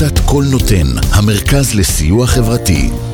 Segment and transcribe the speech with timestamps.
[0.00, 2.90] עמותת קול נותן, המרכז לסיוע חברתי.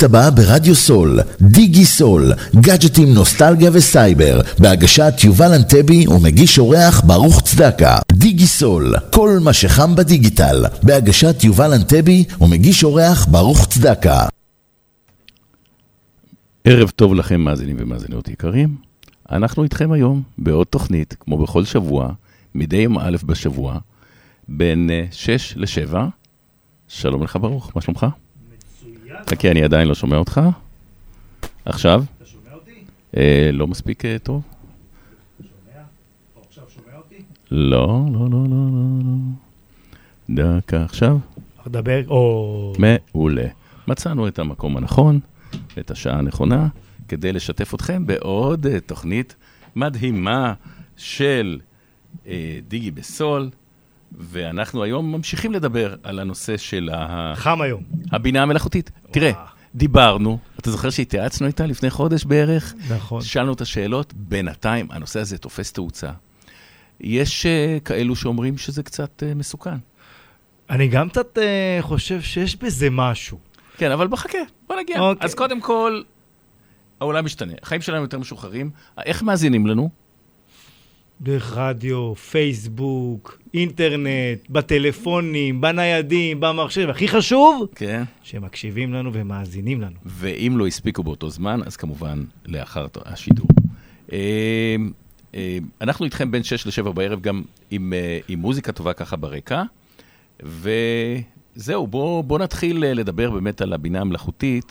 [0.00, 7.40] התוכנית הבאה ברדיו סול, דיגי סול, גאדג'טים, נוסטלגיה וסייבר, בהגשת יובל אנטבי ומגיש אורח ברוך
[7.40, 7.96] צדקה.
[8.12, 14.26] דיגי סול, כל מה שחם בדיגיטל, בהגשת יובל אנטבי ומגיש אורח ברוך צדקה.
[16.64, 18.76] ערב טוב לכם, מאזינים ומאזינות יקרים.
[19.32, 22.08] אנחנו איתכם היום בעוד תוכנית, כמו בכל שבוע,
[22.54, 23.78] מדי יום א' בשבוע,
[24.48, 25.94] בין 6 ל-7.
[26.88, 28.06] שלום לך, ברוך, מה שלומך?
[29.28, 30.40] חכה, אני עדיין לא שומע אותך.
[31.64, 32.04] עכשיו?
[32.16, 32.84] אתה שומע אותי?
[33.16, 34.42] אה, לא מספיק אה, טוב.
[35.36, 35.82] אתה שומע?
[36.36, 37.22] או עכשיו שומע אותי?
[37.50, 39.12] לא, לא, לא, לא, לא.
[40.28, 40.56] לא.
[40.58, 41.18] דקה, עכשיו?
[41.66, 42.72] דבר, או...
[42.78, 43.46] מעולה.
[43.88, 45.20] מצאנו את המקום הנכון,
[45.78, 46.68] את השעה הנכונה,
[47.08, 49.34] כדי לשתף אתכם בעוד uh, תוכנית
[49.76, 50.54] מדהימה
[50.96, 51.60] של
[52.24, 52.28] uh,
[52.68, 53.50] דיגי בסול,
[54.12, 57.32] ואנחנו היום ממשיכים לדבר על הנושא של ה...
[57.36, 57.82] חם היום.
[58.12, 58.90] הבינה המלאכותית.
[59.02, 59.12] וואו.
[59.12, 59.32] תראה,
[59.74, 62.74] דיברנו, אתה זוכר שהתייעצנו איתה לפני חודש בערך?
[62.90, 63.22] נכון.
[63.22, 66.10] שאלנו את השאלות, בינתיים הנושא הזה תופס תאוצה.
[67.00, 69.76] יש uh, כאלו שאומרים שזה קצת uh, מסוכן.
[70.70, 73.38] אני גם קצת uh, חושב שיש בזה משהו.
[73.76, 74.38] כן, אבל בחכה,
[74.68, 75.00] בוא נגיע.
[75.00, 75.24] אוקיי.
[75.24, 76.02] אז קודם כל,
[77.00, 78.70] העולם משתנה, החיים שלנו יותר משוחררים.
[78.98, 79.90] איך מאזינים לנו?
[81.20, 86.88] דרך רדיו, פייסבוק, אינטרנט, בטלפונים, בניידים, במחשב.
[86.90, 88.02] הכי חשוב, כן.
[88.22, 89.96] שמקשיבים לנו ומאזינים לנו.
[90.06, 93.46] ואם לא הספיקו באותו זמן, אז כמובן לאחר השידור.
[94.12, 94.76] אה,
[95.34, 99.62] אה, אנחנו איתכם בין 6 ל-7 בערב גם עם, אה, עם מוזיקה טובה ככה ברקע,
[100.42, 104.64] וזהו, בואו בוא נתחיל לדבר באמת על הבינה המלאכותית.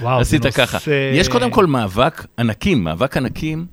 [0.00, 0.66] וואו, עשית נושא...
[0.66, 0.78] ככה.
[1.14, 3.66] יש קודם כל מאבק ענקים, מאבק ענקים,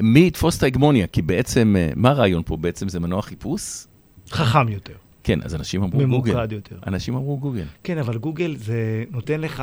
[0.00, 2.56] מי יתפוס את ההגמוניה, כי בעצם, מה הרעיון פה?
[2.56, 3.86] בעצם זה מנוע חיפוש?
[4.30, 4.94] חכם יותר.
[5.22, 6.32] כן, אז אנשים אמרו גוגל.
[6.32, 6.76] ממוקד יותר.
[6.86, 7.64] אנשים אמרו גוגל.
[7.84, 9.62] כן, אבל גוגל זה נותן לך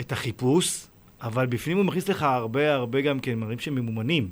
[0.00, 0.86] את החיפוש,
[1.22, 4.28] אבל בפנים הוא מכניס לך הרבה הרבה גם כן דברים שממומנים.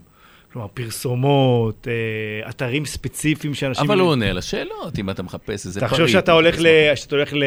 [0.52, 3.84] כלומר, פרסומות, אה, אתרים ספציפיים שאנשים...
[3.84, 5.92] אבל הוא עונה על השאלות, אם אתה מחפש איזה פריט.
[5.92, 6.66] תחשוב שאתה הולך ל...
[6.94, 7.42] שאתה הולך ל...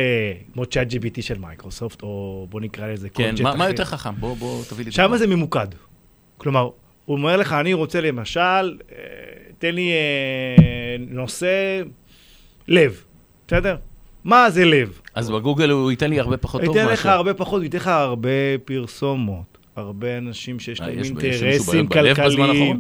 [0.54, 4.16] כמו צ'אט GPT של מייקרוסופט, או בוא נקרא לזה כן, מה, מה יותר חכם?
[4.20, 4.92] בוא, בוא תביא לי...
[4.92, 5.68] שם זה ממוקד.
[6.38, 6.70] כלומר,
[7.06, 8.98] הוא אומר לך, אני רוצה למשל, אה,
[9.58, 11.82] תן לי אה, נושא
[12.68, 13.04] לב,
[13.48, 13.76] בסדר?
[14.24, 15.00] מה זה לב?
[15.16, 16.90] אז בגוגל הוא ייתן לי הרבה פחות טוב מאשר...
[16.90, 18.30] ייתן לך הרבה פחות, ייתן לך הרבה
[18.66, 19.56] פרסומות.
[19.76, 22.80] הרבה אנשים שיש להם אינטרסים כלכליים.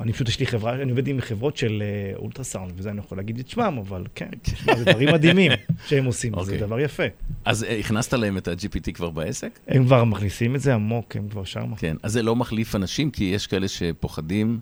[0.00, 1.82] אני פשוט, יש לי חברה, אני עובד עם חברות של
[2.16, 4.28] אולטרסאונד, וזה אני יכול להגיד את שמם, אבל כן,
[4.76, 5.52] זה דברים מדהימים
[5.86, 6.58] שהם עושים, זה אוקיי.
[6.58, 7.02] דבר יפה.
[7.44, 9.58] אז אה, הכנסת להם את ה-GPT כבר בעסק?
[9.68, 11.74] הם כבר מכניסים את זה עמוק, הם כבר שם.
[11.76, 14.60] כן, אז זה לא מחליף אנשים, כי יש כאלה שפוחדים,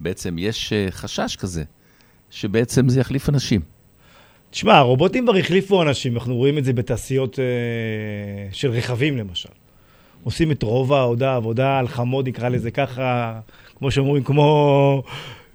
[0.00, 1.64] בעצם יש אה, חשש כזה,
[2.30, 3.60] שבעצם זה יחליף אנשים.
[4.50, 7.44] תשמע, הרובוטים כבר החליפו אנשים, אנחנו רואים את זה בתעשיות אה,
[8.52, 9.48] של רכבים למשל.
[10.22, 13.40] עושים את רוב העבודה, עבודה על חמוד, נקרא לזה ככה,
[13.78, 15.02] כמו שאומרים, כמו,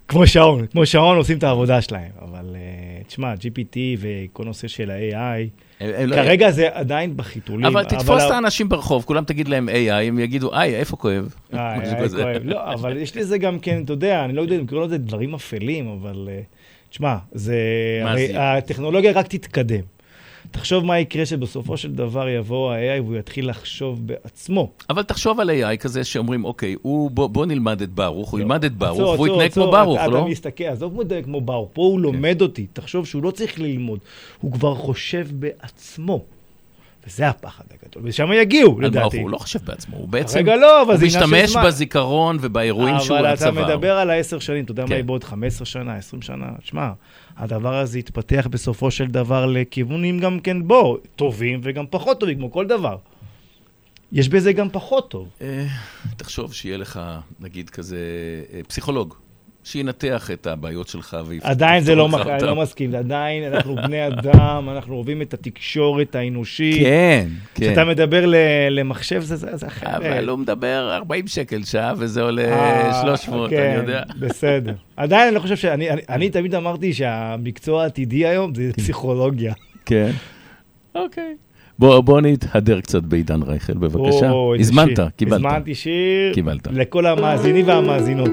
[0.08, 2.10] כמו שעון, כמו שעון עושים את העבודה שלהם.
[2.22, 7.66] אבל uh, תשמע, GPT וכל נושא של ה-AI, לא- כרגע זה עדיין בחיתולים.
[7.66, 11.34] אבל תתפוס את האנשים ברחוב, כולם תגיד להם AI, הם יגידו, איי, איפה כואב?
[11.52, 12.42] איי, כואב.
[12.44, 15.34] לא, אבל יש לזה גם כן, אתה יודע, אני לא יודע אם קוראים לזה דברים
[15.34, 16.40] אפלים, אבל אה,
[16.90, 17.56] תשמע, זה...
[18.34, 19.80] הטכנולוגיה רק תתקדם.
[20.50, 24.70] תחשוב מה יקרה שבסופו של דבר יבוא ה-AI והוא יתחיל לחשוב בעצמו.
[24.90, 28.42] אבל תחשוב על AI כזה שאומרים, אוקיי, הוא, בוא, בוא נלמד את ברוך, הוא לא.
[28.42, 30.18] ילמד את ברוך, והוא יתנהג כמו ברוך, לא?
[30.18, 32.02] אתה מסתכל, עזוב הוא כמו ברוך, פה הוא כן.
[32.02, 33.98] לומד אותי, תחשוב שהוא לא צריך ללמוד,
[34.40, 36.24] הוא כבר חושב בעצמו.
[37.06, 39.20] וזה הפחד הגדול, ושם יגיעו, לדעתי.
[39.20, 40.38] הוא לא חושב בעצמו, הוא בעצם...
[40.38, 41.36] רגע, לא, אבל זה עניין של זמן.
[41.36, 43.18] הוא משתמש בזיכרון ובאירועים שהוא צבר.
[43.18, 44.88] אבל אתה מדבר על העשר שנים, אתה יודע כן.
[44.88, 46.46] מה יהיה בעוד 15 שנה, 20 שנה?
[46.62, 46.90] תשמע,
[47.36, 52.52] הדבר הזה יתפתח בסופו של דבר לכיוונים גם כן, בוא, טובים וגם פחות טובים, כמו
[52.52, 52.96] כל דבר.
[54.12, 55.28] יש בזה גם פחות טוב.
[55.40, 55.66] אה,
[56.16, 57.00] תחשוב שיהיה לך,
[57.40, 57.98] נגיד כזה,
[58.52, 59.14] אה, פסיכולוג.
[59.64, 62.26] שינתח את הבעיות שלך ויפתור עדיין זה לא, מח...
[62.26, 66.82] אני לא מסכים, עדיין אנחנו בני אדם, אנחנו אוהבים את התקשורת האנושית.
[66.82, 67.64] כן, כן.
[67.64, 68.34] כשאתה מדבר ל...
[68.70, 69.94] למחשב זה, זה, זה אחרת.
[69.94, 74.02] אבל הוא מדבר 40 שקל שעה וזה עולה 300, כן, אני יודע.
[74.20, 74.74] בסדר.
[74.96, 79.54] עדיין אני לא חושב שאני, אני, אני תמיד אמרתי שהמקצוע העתידי היום זה פסיכולוגיה.
[79.86, 80.10] כן,
[80.94, 81.36] אוקיי.
[81.78, 84.30] בוא, בוא נתהדר קצת בעידן רייכל, בבקשה.
[84.60, 85.32] הזמנת, קיבלת.
[85.32, 86.34] הזמנתי שיר.
[86.34, 86.66] קיבלת.
[86.70, 88.30] לכל המאזינים והמאזינות.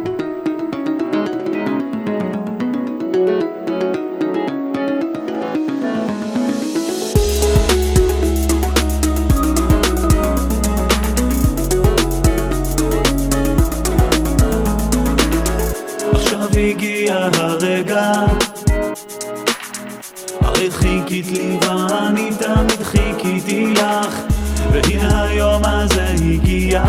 [26.70, 26.84] הגיע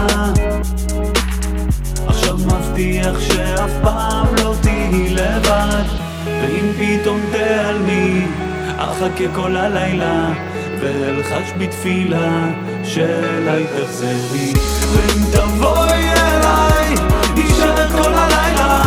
[2.07, 5.85] עכשיו מבטיח שאף פעם לא תהיי לבד.
[6.25, 8.27] ואם פתאום תיעלמי
[8.77, 10.33] אחכה כל הלילה
[10.81, 12.49] ואלחש בתפילה
[12.85, 14.53] שאליי תחזרי.
[14.93, 16.95] ואם תבואי אליי
[17.37, 18.83] נשאר כל הלילה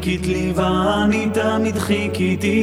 [0.00, 2.59] חיכית לי ואני תמיד חיכיתי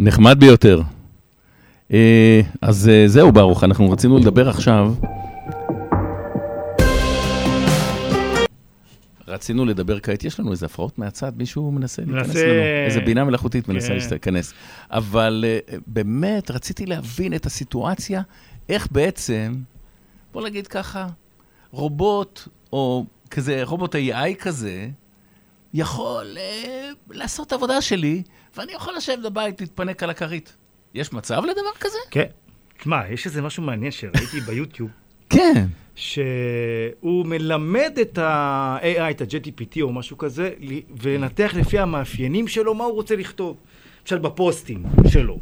[0.00, 0.82] נחמד ביותר.
[1.92, 4.94] אה, אז אה, זהו, ברוך, אנחנו רצינו לדבר עכשיו.
[9.28, 13.24] רצינו לדבר כעת, יש לנו איזה הפרעות מהצד, מישהו מנסה להיכנס מנסה- לנו, איזה בינה
[13.24, 13.98] מלאכותית מנסה כן.
[14.10, 14.52] להיכנס.
[14.90, 18.22] אבל אה, באמת, רציתי להבין את הסיטואציה,
[18.68, 19.52] איך בעצם,
[20.32, 21.06] בוא נגיד ככה,
[21.70, 22.40] רובוט,
[22.72, 24.88] או כזה, רובוט AI כזה,
[25.74, 28.22] יכול אה, לעשות את העבודה שלי,
[28.56, 30.56] ואני יכול לשבת בבית, להתפנק על הכרית.
[30.94, 31.98] יש מצב לדבר כזה?
[32.10, 32.26] כן.
[32.78, 34.90] תשמע, יש איזה משהו מעניין שראיתי ביוטיוב,
[35.30, 35.66] כן.
[35.94, 40.50] שהוא מלמד את ה-AI, את ה-JTPT או משהו כזה,
[41.00, 43.56] ולנתח לפי המאפיינים שלו מה הוא רוצה לכתוב.
[44.02, 45.38] למשל בפוסטים שלו.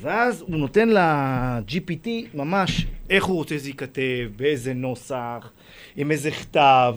[0.00, 5.50] ואז הוא נותן ל-GPT ממש איך הוא רוצה שזה ייכתב, באיזה נוסח,
[5.96, 6.96] עם איזה כתב,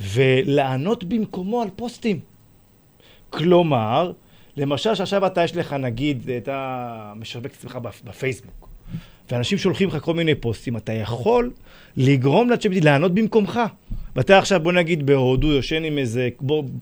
[0.00, 2.20] ולענות במקומו על פוסטים.
[3.30, 4.12] כלומר,
[4.56, 8.68] למשל שעכשיו אתה יש לך נגיד, אתה משווק את עצמך בפ- בפייסבוק,
[9.30, 11.50] ואנשים שולחים לך כל מיני פוסטים, אתה יכול
[11.96, 13.60] לגרום לצ'אט לענות במקומך.
[14.16, 16.28] ואתה עכשיו, בוא נגיד, בהודו יושן עם איזה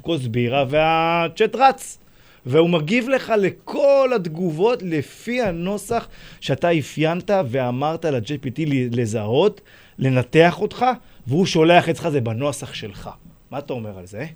[0.03, 1.99] כוס בירה, והצ'אט רץ.
[2.47, 6.09] והוא מגיב לך לכל התגובות לפי הנוסח
[6.41, 8.61] שאתה אפיינת ואמרת ל-GPT
[8.93, 9.61] לזהות,
[9.99, 10.87] לנתח אותך,
[11.27, 13.11] והוא שולח אצלך זה בנוסח שלך.
[13.51, 14.27] מה אתה אומר על זה?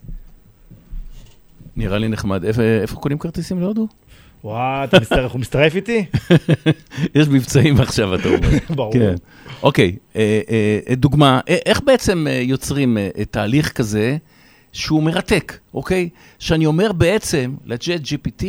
[1.77, 2.45] נראה לי נחמד.
[2.45, 3.89] איפה, קונים כרטיסים להודו?
[4.45, 6.05] וואי, אתה מצטרף, הוא מצטרף איתי?
[7.15, 8.49] יש מבצעים עכשיו, אתה אומר.
[8.77, 8.93] ברור.
[8.93, 9.15] כן.
[9.63, 12.99] אוקיי, אה, אה, דוגמה, אה, איך בעצם יוצרים
[13.31, 14.17] תהליך כזה
[14.73, 16.09] שהוא מרתק, אוקיי?
[16.39, 18.45] שאני אומר בעצם לג'ט GPT,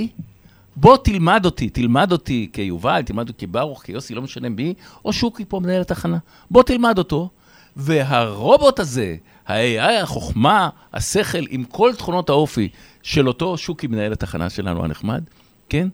[0.76, 4.74] בוא תלמד אותי, תלמד אותי כיובל, תלמד אותי כברוך, כיוסי, לא משנה מי,
[5.06, 6.18] או שוקי פה מנהל התחנה.
[6.52, 7.30] בוא תלמד אותו,
[7.76, 9.16] והרובוט הזה,
[9.48, 12.70] ה-AI, החוכמה, השכל, עם כל תכונות האופי
[13.04, 15.24] של אותו שוקי, מנהל התחנה שלנו הנחמד,
[15.70, 15.88] כן?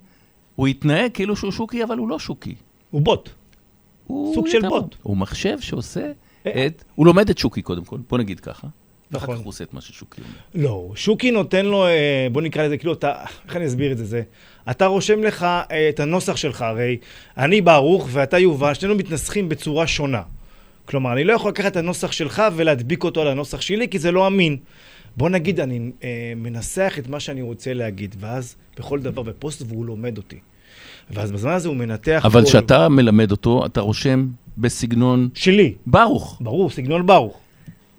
[0.55, 2.55] הוא יתנהג כאילו שהוא שוקי, אבל הוא לא שוקי.
[2.91, 3.29] הוא בוט.
[4.07, 4.95] הוא סוג של בוט.
[5.03, 6.11] הוא מחשב שעושה
[6.45, 6.65] אה.
[6.67, 6.83] את...
[6.95, 8.67] הוא לומד את שוקי קודם כל, בוא נגיד ככה.
[9.11, 9.35] ואחר נכון.
[9.35, 10.65] כך הוא עושה את מה ששוקי אומר.
[10.67, 13.13] לא, שוקי נותן לו, אה, בוא נקרא לזה, כאילו, אתה,
[13.47, 14.05] איך אני אסביר את זה?
[14.05, 14.21] זה
[14.71, 16.97] אתה רושם לך אה, את הנוסח שלך, הרי
[17.37, 20.21] אני ברוך ואתה יובל, שנינו מתנסחים בצורה שונה.
[20.91, 24.11] כלומר, אני לא יכול לקחת את הנוסח שלך ולהדביק אותו על הנוסח שלי, כי זה
[24.11, 24.57] לא אמין.
[25.17, 29.85] בוא נגיד, אני אה, מנסח את מה שאני רוצה להגיד, ואז בכל דבר בפוסט, והוא
[29.85, 30.39] לומד אותי.
[31.11, 32.21] ואז בזמן הזה הוא מנתח...
[32.25, 34.27] אבל כל- כשאתה מלמד אותו, אתה רושם
[34.57, 36.37] בסגנון שלי, ברוך.
[36.41, 37.37] ברור, סגנון ברוך.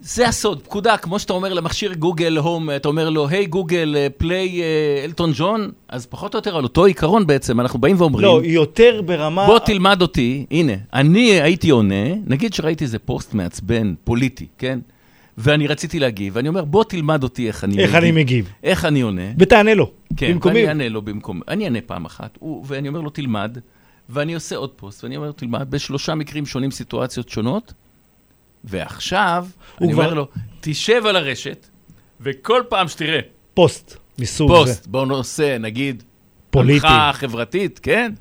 [0.04, 4.62] זה הסוד, פקודה, כמו שאתה אומר למכשיר גוגל הום, אתה אומר לו, היי גוגל, פליי
[5.04, 9.02] אלטון ג'ון, אז פחות או יותר על אותו עיקרון בעצם, אנחנו באים ואומרים, לא, יותר
[9.06, 9.46] ברמה...
[9.46, 14.78] בוא תלמד אותי, הנה, אני הייתי עונה, נגיד שראיתי איזה פוסט מעצבן, פוליטי, כן?
[15.38, 18.52] ואני רציתי להגיב, ואני אומר, בוא תלמד אותי איך אני איך אני מגיב.
[18.64, 19.30] איך אני עונה.
[19.38, 19.90] ותענה לו.
[20.16, 20.54] כן, במקומי.
[20.54, 23.58] ואני אענה לו במקום, אני אענה פעם אחת, ואני אומר לו, תלמד,
[24.08, 27.72] ואני עושה עוד פוסט, ואני אומר לו, תלמד, בשלושה מקרים שונים, סיטואציות שונות,
[28.64, 29.46] ועכשיו,
[29.78, 30.28] הוא אני כבר- אומר לו,
[30.60, 31.68] תשב על הרשת,
[32.20, 33.20] וכל פעם שתראה
[33.54, 34.56] פוסט מסוג זה.
[34.56, 36.02] פוסט בו נושא, נגיד,
[36.50, 36.86] פוליטי.
[36.86, 38.12] המחאה החברתית, כן?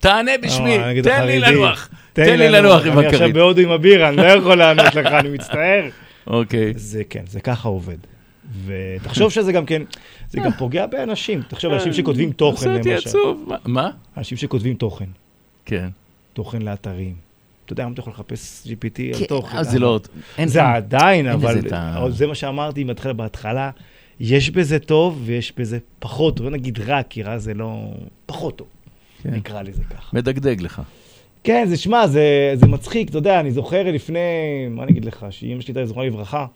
[0.00, 1.38] תענה בשמי, אה, נגיד תן לי.
[1.40, 3.34] לנוח, תן לי לנוח עם אני עכשיו הכרית.
[3.34, 5.88] בהודו עם הבירה, אני לא יכול לענות לך, אני מצטער.
[6.26, 6.72] אוקיי.
[6.76, 7.96] זה כן, זה ככה עובד.
[8.66, 9.82] ותחשוב שזה גם כן,
[10.30, 11.42] זה גם פוגע באנשים.
[11.48, 13.08] תחשוב, אנשים שכותבים תוכן, למשל.
[13.08, 13.44] עצוב.
[13.48, 13.90] מה- מה?
[14.16, 15.04] אנשים שכותבים תוכן,
[15.64, 15.88] כן.
[16.32, 17.14] תוכן לאתרים.
[17.66, 19.56] אתה יודע, היום אתה יכול לחפש GPT על כן, תוכן.
[19.56, 20.00] אז זה לא...
[20.44, 23.70] זה עדיין, אבל זה מה שאמרתי בהתחלה, בהתחלה.
[24.20, 27.90] יש בזה טוב ויש בזה פחות, לא נגיד רע, כי רע זה לא...
[28.26, 28.66] פחות טוב,
[29.22, 29.30] כן.
[29.30, 30.16] נקרא לזה ככה.
[30.16, 30.82] מדגדג לך.
[31.44, 34.18] כן, זה, שמע, זה, זה מצחיק, אתה יודע, אני זוכר לפני,
[34.70, 36.46] מה אני אגיד לך, שאימא שלי הייתה זכרונה לברכה,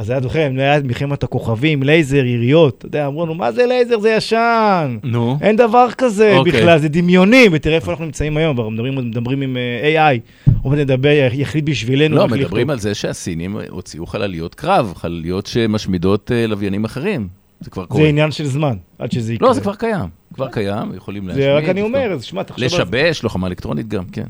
[0.00, 4.00] אז היה זוכר, היה מלחמת הכוכבים, לייזר, יריות, אתה יודע, אמרו לנו, מה זה לייזר?
[4.00, 4.98] זה ישן.
[5.02, 5.38] נו.
[5.40, 6.52] אין דבר כזה אוקיי.
[6.52, 10.18] בכלל, זה דמיוני, ותראה איפה אנחנו נמצאים היום, אנחנו מדברים, מדברים עם אה, AI,
[10.62, 12.16] הוא מדבר, יחליט בשבילנו.
[12.16, 12.44] לא, איך לכתוב.
[12.44, 17.28] מדברים על זה שהסינים הוציאו חלליות קרב, חלליות שמשמידות אה, לוויינים אחרים.
[17.60, 18.08] זה כבר זה קורה.
[18.08, 19.48] עניין של זמן, עד שזה יקרה.
[19.48, 20.08] לא, זה כבר קיים.
[20.34, 21.44] כבר קיים, יכולים להשמיד.
[21.44, 21.82] זה רק אני.
[21.82, 22.76] אומר, אז שמע, תחשוב על זה.
[22.76, 24.26] לשבש, לוחמה אלקטרונית גם, כן.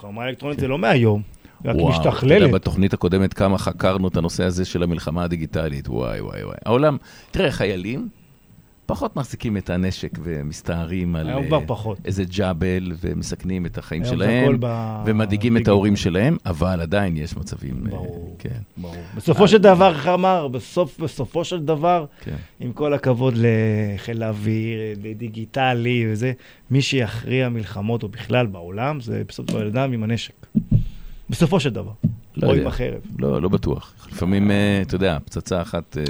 [0.00, 1.31] חרמה אלקטרונית זה לא מהיום, זה
[1.64, 2.50] רק וואו, אתה יודע, משתכללת.
[2.50, 6.56] בתוכנית הקודמת כמה חקרנו את הנושא הזה של המלחמה הדיגיטלית, וואי וואי וואי.
[6.64, 6.96] העולם,
[7.30, 8.08] תראה, חיילים
[8.86, 11.38] פחות מחזיקים את הנשק ומסתערים על אה.
[12.04, 15.68] איזה ג'אבל ומסכנים את החיים שלהם, ב- ומדאיגים את.
[15.68, 18.36] ההורים שלהם, אבל עדיין יש מצבים, אה, ברור.
[18.38, 18.94] כן, ברור.
[19.16, 22.36] בסופו של דבר, איך אמר, בסוף, בסופו של דבר, כן.
[22.60, 26.32] עם כל הכבוד לחיל האוויר, לדיגיטלי וזה,
[26.70, 30.46] מי שיכריע מלחמות או בכלל בעולם, זה בסופו של דבר אדם עם הנשק.
[31.32, 31.90] בסופו של דבר.
[32.36, 32.62] לא או יודע.
[32.62, 33.00] עם החרב.
[33.18, 33.94] לא, לא בטוח.
[34.12, 36.04] לפעמים, אה, אתה יודע, פצצה אחת אה,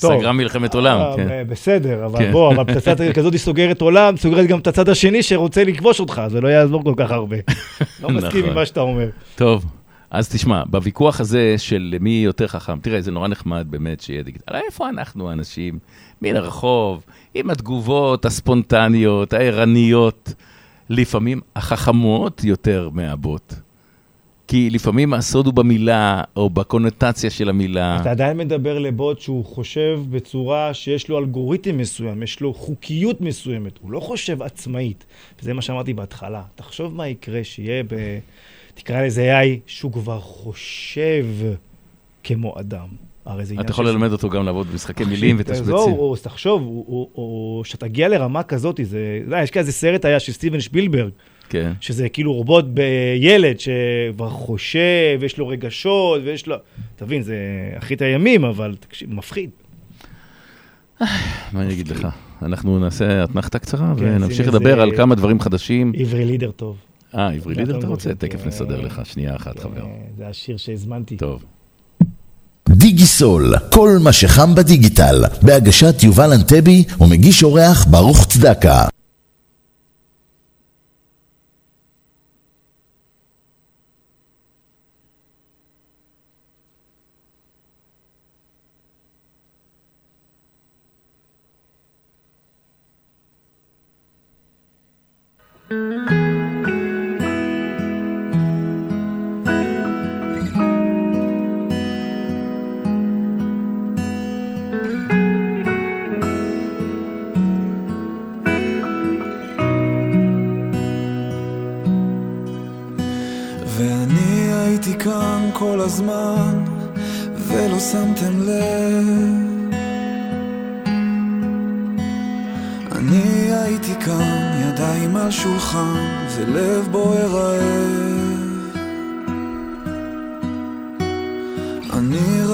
[0.00, 0.18] טוב.
[0.18, 1.44] סגרה מלחמת עולם, אה, כן.
[1.48, 2.32] בסדר, אבל כן.
[2.32, 6.40] בוא, אבל פצצה כזאת סוגרת עולם, סוגרת גם את הצד השני שרוצה לכבוש אותך, זה
[6.40, 7.36] לא יעזור כל כך הרבה.
[8.02, 8.50] לא מסכים נכון.
[8.50, 9.08] עם מה שאתה אומר.
[9.36, 9.64] טוב,
[10.10, 14.54] אז תשמע, בוויכוח הזה של מי יותר חכם, תראה, זה נורא נחמד באמת שיהיה דיגיטל.
[14.66, 15.78] איפה אנחנו האנשים
[16.22, 20.34] מן הרחוב, עם התגובות הספונטניות, הערניות,
[20.90, 23.54] לפעמים החכמות יותר מהבוט.
[24.52, 27.98] כי לפעמים הסוד הוא במילה, או בקונוטציה של המילה.
[28.00, 33.78] אתה עדיין מדבר לבוט שהוא חושב בצורה שיש לו אלגוריתם מסוים, יש לו חוקיות מסוימת,
[33.82, 35.04] הוא לא חושב עצמאית.
[35.40, 36.42] וזה מה שאמרתי בהתחלה.
[36.54, 38.18] תחשוב מה יקרה שיהיה ב...
[38.74, 41.26] תקרא לזה AI, שהוא כבר חושב
[42.24, 42.86] כמו אדם.
[43.26, 45.72] הרי זה עניין אתה יכול ללמד אותו גם לעבוד במשחקי מילים ותשבצים.
[45.74, 50.32] או תחשוב, או- או- או שתגיע לרמה כזאת, זה, יודע, יש כזה סרט היה של
[50.32, 51.10] סטיבן שפילברג,
[51.52, 51.72] כן.
[51.80, 56.56] שזה כאילו רובוט בילד שכבר חושב, ויש לו רגשות, ויש לו...
[56.96, 57.36] תבין, זה
[57.78, 59.50] אחרית הימים, אבל תקשיב, מפחיד.
[61.00, 61.06] מה
[61.54, 62.08] אני אגיד לך?
[62.42, 65.92] אנחנו נעשה אתנחתה קצרה כן, ונמשיך לדבר על כמה דברים חדשים.
[65.96, 66.76] עברי לידר טוב.
[67.14, 68.08] אה, עברי לידר אתה רוצה?
[68.08, 68.48] כן, תכף כן.
[68.48, 69.00] נסדר לך.
[69.04, 69.80] שנייה אחת, חבר.
[69.80, 69.86] אה,
[70.16, 71.16] זה השיר שהזמנתי.
[71.16, 71.44] טוב.
[72.68, 78.84] דיגיסול, כל מה שחם בדיגיטל, בהגשת יובל אנטבי ומגיש אורח ברוך צדקה.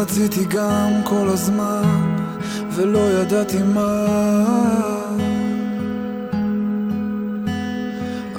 [0.01, 2.17] רציתי גם כל הזמן,
[2.71, 4.07] ולא ידעתי מה.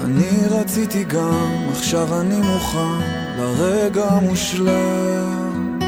[0.03, 2.99] אני רציתי גם, עכשיו אני מוכן
[3.37, 5.79] לרגע המושלם.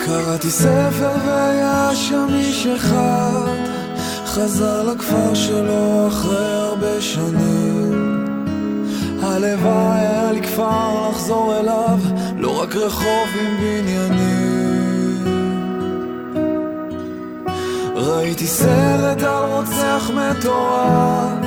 [0.00, 3.56] קראתי ספר והיה שם איש אחד,
[4.26, 7.91] חזר לכפר שלו אחרי הרבה שנים.
[9.32, 11.98] הלוואי היה לי כפר לחזור אליו,
[12.36, 15.24] לא רק רחוב עם בניינים.
[17.94, 21.46] ראיתי סרט על רוצח מטורף,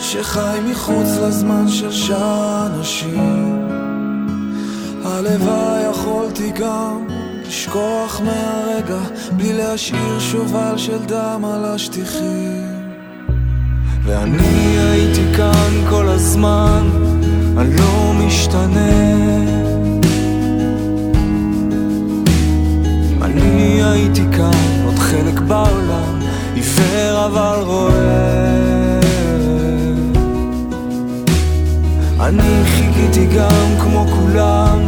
[0.00, 3.68] שחי מחוץ לזמן של שעה אנשים.
[5.04, 7.06] הלוואי יכולתי גם
[7.46, 9.00] לשכוח מהרגע,
[9.32, 12.71] בלי להשאיר שובל של דם על השטיחים.
[14.04, 16.90] ואני הייתי כאן כל הזמן,
[17.58, 18.90] אני לא משתנה.
[23.22, 26.20] אני הייתי כאן, עוד חלק בעולם,
[26.54, 29.00] עיוור אבל רואה.
[32.20, 34.78] אני חיכיתי גם כמו כולם,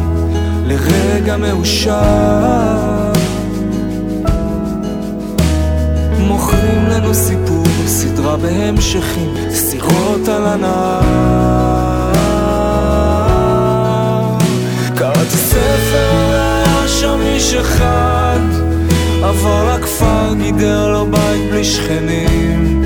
[0.66, 3.12] לרגע מאושר.
[6.20, 11.25] מוכרים לנו סיפור, סדרה בהמשכים, סירות על הנהר.
[14.94, 18.40] קראתי ספר והיה שם איש אחד,
[19.23, 22.85] עבר לכפר, גידר לו בית בלי שכנים.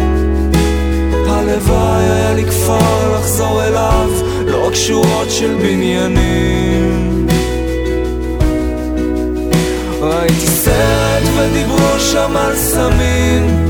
[1.28, 4.10] הלוואי היה לי כפר לחזור אליו,
[4.46, 7.26] לא רק שורות של בניינים.
[10.00, 13.67] ראיתי סרט ודיברו שם על סמים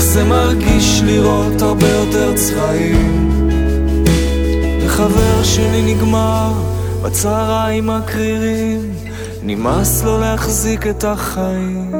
[0.00, 3.48] איך זה מרגיש לראות הרבה יותר צבעים
[4.82, 6.52] וחבר שלי נגמר
[7.02, 8.92] בצהריים הקרירים
[9.42, 11.99] נמאס לו להחזיק את החיים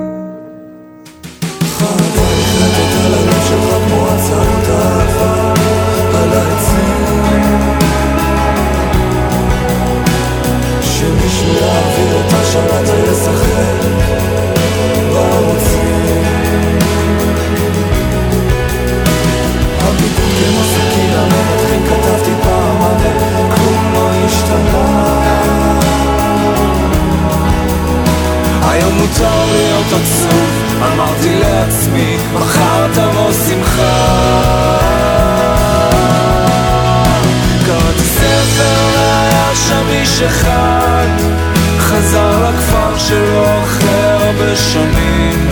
[29.11, 30.51] מותר להיות עצוב.
[30.93, 34.07] אמרתי לעצמי מחר תבוא שמחה.
[37.67, 41.09] קראתי ספר והיה שם איש אחד.
[41.79, 45.51] חזר לכפר שלו אחרי הרבה שנים.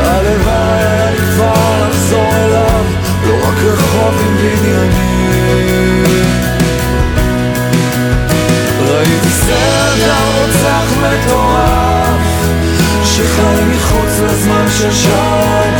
[0.00, 2.84] הלוואי היה לי כבר לחזור אליו
[3.26, 6.04] לא רק רחוב עם בניינים
[8.80, 11.83] ראיתי סרט על רוצח מטורף
[13.04, 15.78] שחי מחוץ לזמן של שאר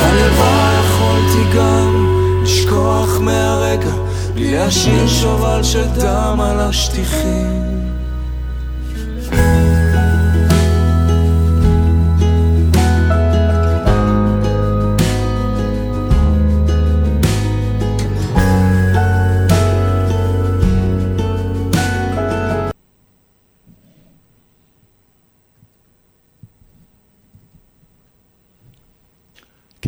[0.00, 2.06] הלוואי יכולתי גם
[2.42, 3.90] לשכוח מהרגע
[4.34, 7.77] בלי להשאיר שובל של דם על השטיחים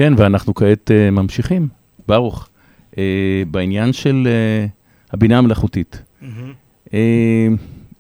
[0.01, 1.69] כן, ואנחנו כעת uh, ממשיכים,
[2.09, 2.49] ברוך,
[2.91, 2.97] uh,
[3.51, 6.03] בעניין של uh, הבינה המלאכותית.
[6.87, 6.93] Uh,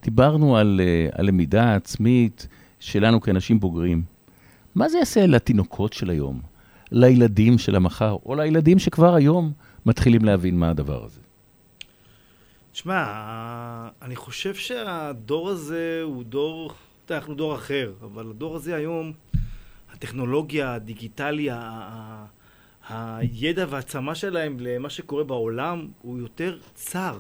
[0.02, 4.02] דיברנו על uh, הלמידה העצמית שלנו כאנשים בוגרים.
[4.74, 6.40] מה זה יעשה לתינוקות של היום,
[6.92, 9.52] לילדים של המחר, או לילדים שכבר היום
[9.86, 11.20] מתחילים להבין מה הדבר הזה?
[12.72, 13.04] תשמע,
[14.02, 16.72] אני חושב שהדור הזה הוא דור,
[17.04, 19.12] אתה יודע, אנחנו דור אחר, אבל הדור הזה היום,
[20.00, 22.24] הטכנולוגיה, הדיגיטלי, ה-
[22.88, 27.18] הידע והעצמה שלהם למה שקורה בעולם הוא יותר צר,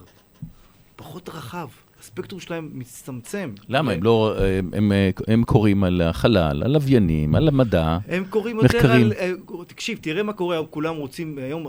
[0.96, 1.68] פחות רחב.
[2.00, 3.52] הספקטרום שלהם מצטמצם.
[3.68, 3.92] למה?
[3.92, 4.92] הם לא, הם, הם,
[5.28, 7.98] הם קוראים על החלל, על לוויינים, על המדע.
[8.08, 9.06] הם קוראים יותר מחקרים.
[9.06, 9.12] על...
[9.12, 9.32] אה,
[9.66, 11.66] תקשיב, תראה מה קורה, כולם רוצים, היום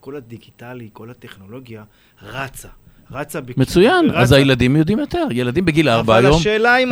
[0.00, 1.84] כל הדיגיטלי, כל הטכנולוגיה
[2.22, 2.68] רצה.
[3.14, 3.56] רצה בכ...
[3.58, 4.36] מצוין, אז רצה.
[4.36, 5.26] הילדים יודעים יותר.
[5.30, 6.40] ילדים בגיל ארבע אבל היום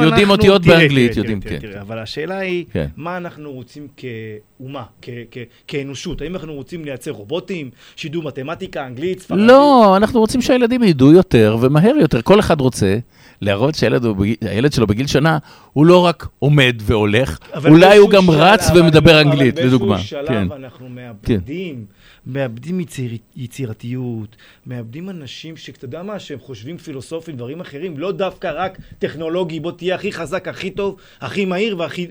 [0.02, 1.66] יודעים אנחנו- אותיות תראה, באנגלית, תראה, יודעים, תראה, כן.
[1.68, 2.86] תראה, אבל השאלה היא, כן.
[2.96, 6.20] מה אנחנו רוצים כאומה, כ- כ- כאנושות?
[6.22, 9.44] האם אנחנו רוצים לייצר רובוטים, שידעו מתמטיקה, אנגלית, ספרדית?
[9.46, 12.22] לא, אנחנו רוצים שהילדים ידעו יותר ומהר יותר.
[12.22, 12.98] כל אחד רוצה
[13.42, 15.38] להראות שהילד שלו בגיל שנה,
[15.72, 19.94] הוא לא רק עומד והולך, אבל אולי הוא גם רץ אבל- ומדבר אבל אנגלית, לדוגמה.
[19.94, 20.48] באיזשהו שלב כן.
[20.56, 21.84] אנחנו מאבדים,
[22.26, 28.52] מאבדים יציר, יצירתיות, מאבדים אנשים שאתה יודע מה, שהם חושבים פילוסופים, דברים אחרים, לא דווקא
[28.56, 32.06] רק טכנולוגי, בוא תהיה הכי חזק, הכי טוב, הכי מהיר והכי...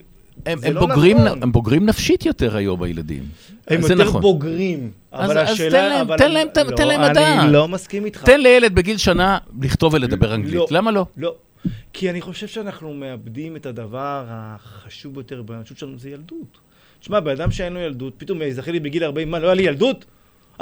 [0.45, 1.43] הם, הם, לא בוגרים, נכון.
[1.43, 3.23] הם בוגרים נפשית יותר היום, הילדים.
[3.67, 4.21] הם יותר נכון.
[4.21, 4.91] בוגרים.
[5.11, 5.69] אז- אבל אז השאלה...
[5.79, 7.43] תן להם- אבל תן להם- תן- לא, תן להם לדעת.
[7.43, 8.23] אני לא מסכים איתך.
[8.23, 10.53] תן לילד בגיל שנה לכתוב ולדבר אנגלית.
[10.55, 10.67] לא.
[10.71, 11.05] למה לא?
[11.17, 11.35] לא.
[11.93, 16.57] כי אני חושב שאנחנו מאבדים את הדבר החשוב ביותר באנושות שלנו, זה ילדות.
[17.01, 19.63] תשמע, בן אדם שאין לו ילדות, פתאום יזכר לי בגיל 40, מה, לא היה לי
[19.63, 20.05] ילדות?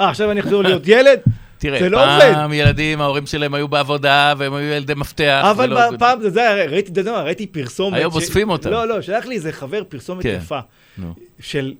[0.00, 1.20] אה, עכשיו אני אחזור להיות ילד?
[1.58, 2.32] תראה, זה לא עובד.
[2.34, 5.42] פעם ילדים, ההורים שלהם היו בעבודה, והם היו ילדי מפתח.
[5.50, 7.98] אבל ולא- פעם, זה היה, ראיתי, אתה יודע מה, ראיתי פרסומת.
[7.98, 8.70] היום ש- אוספים אותם.
[8.70, 10.38] לא, לא, שלח לי איזה חבר פרסומת כן.
[10.42, 10.58] יפה.
[10.98, 11.14] נו.
[11.40, 11.74] של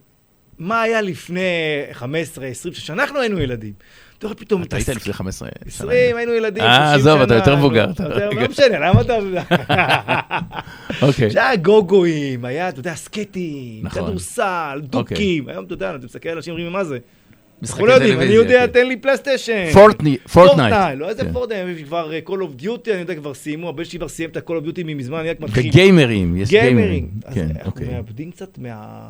[0.58, 1.40] מה היה לפני
[1.92, 3.72] 15, 20, כשאנחנו היינו ילדים.
[4.20, 4.62] אתה רואה פתאום...
[4.62, 5.66] אתה היית לפני 15 שנה.
[5.66, 6.94] 20, היינו ילדים, אה, 30 שנה.
[7.12, 7.86] עזוב, אתה יותר מבוגר.
[7.86, 8.08] נו, אתה-
[8.40, 9.14] לא משנה, למה אתה...
[11.06, 11.30] אוקיי.
[11.30, 14.02] שהיה גוגואים, היה, אתה יודע, סקטים, נכון.
[14.02, 15.48] כדורסל, דוקים.
[15.48, 16.98] היום, אתה יודע, אתה מסתכל על אנשים אומרים, מה זה?
[17.62, 18.72] משחקי אנחנו לא יודעים, אני טלוויזיה, יודע, כן.
[18.72, 19.70] תן לי פלייסטיישן.
[19.72, 20.74] פורטני- פורטנייט.
[20.98, 21.32] לא איזה כן.
[21.32, 24.36] פורטנייט, כבר אה, Call of Duty, אני יודע, כבר סיימו, הבן שלי כבר סיים את
[24.36, 25.68] ה-Call of Duty מזמן, אני רק מתחיל.
[25.68, 26.76] וגיימרים, יש גיימרים.
[26.76, 27.08] גיימרים.
[27.34, 27.88] כן, אנחנו אוקיי.
[27.88, 29.06] מאבדים קצת מה...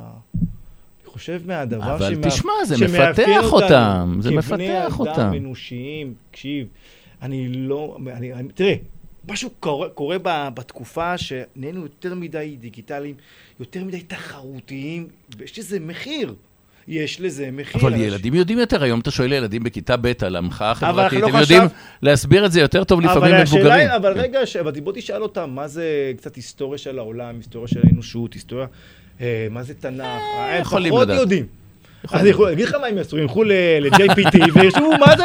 [1.11, 5.11] חושב מהדבר אבל שמאפ- תשמע, זה מפתח אותם, זה מפתח כבני אותם.
[5.20, 6.66] אדם אנושיים, תקשיב,
[7.23, 7.96] אני לא...
[8.16, 8.75] אני, אני, תראה,
[9.29, 13.14] משהו קורה, קורה ב, בתקופה שנהיינו יותר מדי דיגיטליים,
[13.61, 15.07] יותר מדי תחרותיים,
[15.38, 16.35] ויש לזה מחיר.
[16.88, 17.81] יש לזה מחיר.
[17.83, 21.37] אבל ילדים יודעים יותר, היום אתה שואל ילדים בכיתה ב' על המחאה החברתית, לא הם
[21.37, 23.88] יודעים חשב- להסביר את זה יותר טוב לפעמים אבל השאלה מבוגרים.
[23.90, 24.12] אבל.
[24.20, 25.85] רגע, ש- אבל בוא תשאל אותם, מה זה
[26.16, 28.66] קצת היסטוריה של העולם, היסטוריה של האנושות, היסטוריה,
[29.50, 31.09] מה זה תנ"ך, אה, הם יכולים פחות.
[31.09, 31.46] יודעים.
[32.12, 35.24] אז אני להגיד לך מה הם יעשו, ילכו ל-JPT וירשמו מה זה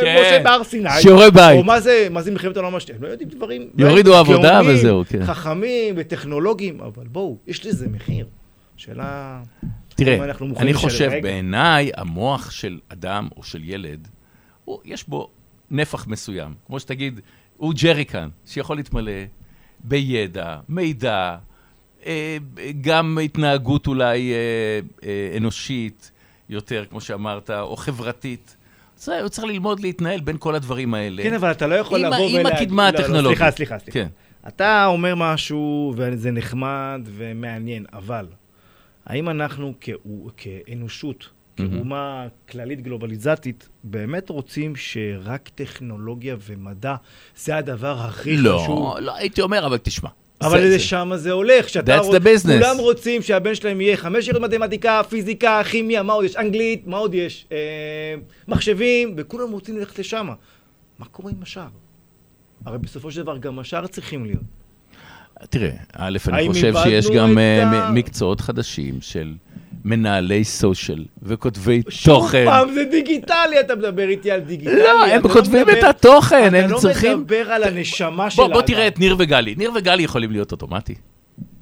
[0.00, 0.16] כן.
[0.20, 1.58] משה בהר סיני, שיעורי בית.
[1.58, 1.80] או מה
[2.22, 5.24] זה מלחמת העולם השנייה, הם לא יודעים דברים, יורידו עבודה וזהו, כן.
[5.24, 8.26] חכמים וטכנולוגיים, אבל בואו, יש לזה מחיר.
[8.76, 9.40] שאלה...
[9.88, 10.18] תראה,
[10.56, 10.74] אני.
[10.74, 11.10] חושב.
[11.22, 14.08] בעיניי, המוח של אדם או של ילד,
[14.84, 15.30] יש בו
[15.70, 16.54] נפח מסוים.
[16.66, 17.20] כמו שתגיד,
[17.56, 19.12] הוא ג'ריקן, שיכול להתמלא
[19.84, 21.36] בידע, מידע, אה,
[22.80, 24.38] גם התנהגות אולי אה,
[25.08, 26.10] אה, אנושית
[26.48, 28.56] יותר, כמו שאמרת, או חברתית.
[28.96, 31.22] זה, הוא צריך ללמוד להתנהל בין כל הדברים האלה.
[31.22, 32.52] כן, אבל אתה לא יכול עם לבוא עם ולהגיד...
[32.52, 33.38] הקדמה לא, לא, הטכנולוגית.
[33.38, 33.98] סליחה, סליחה, סליחה.
[33.98, 34.08] כן.
[34.48, 38.26] אתה אומר משהו, וזה נחמד ומעניין, אבל
[39.06, 39.74] האם אנחנו
[40.36, 46.94] כאנושות, כאומה כללית גלובליזטית, באמת רוצים שרק טכנולוגיה ומדע
[47.36, 48.94] זה הדבר הכי חשוב?
[48.94, 50.08] לא, לא הייתי אומר, אבל תשמע.
[50.40, 52.52] אבל זה- לשם זה הולך, שאתה business.
[52.62, 56.36] כולם רוצים שהבן שלהם יהיה חמש יחידות מתמטיקה, פיזיקה, כימיה, מה עוד יש?
[56.36, 57.46] אנגלית, מה עוד יש?
[57.52, 57.56] אה,
[58.48, 60.28] מחשבים, וכולם רוצים ללכת לשם.
[60.98, 61.66] מה קורה עם השאר?
[62.66, 64.42] הרי בסופו של דבר גם השאר צריכים להיות.
[65.50, 69.34] תראה, א', אני חושב שיש גם אה, ה- מקצועות חדשים של
[69.84, 72.44] מנהלי סושיאל וכותבי שוב תוכן.
[72.44, 74.76] פעם, זה דיגיטלי, אתה מדבר איתי על דיגיטלי.
[74.78, 77.18] לא, הם אתה כותבים מדבר- את התוכן, הם אתה לא צריכים...
[77.20, 78.52] מדבר על הנשמה של האדם.
[78.54, 79.54] בוא תראה את ניר וגלי.
[79.54, 80.94] ניר וגלי יכולים להיות אוטומטי.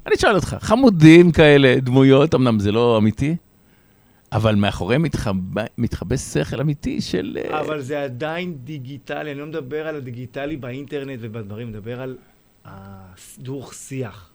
[0.06, 3.36] אני שואל אותך, חמודים כאלה, דמויות, אמנם זה לא אמיתי,
[4.32, 7.38] אבל מאחוריהם מתחבא, מתחבא שכל אמיתי של...
[7.50, 12.16] אה, אבל זה עדיין דיגיטלי, אני לא מדבר על הדיגיטלי באינטרנט ובדברים, אני מדבר על
[12.64, 14.30] הדוך שיח.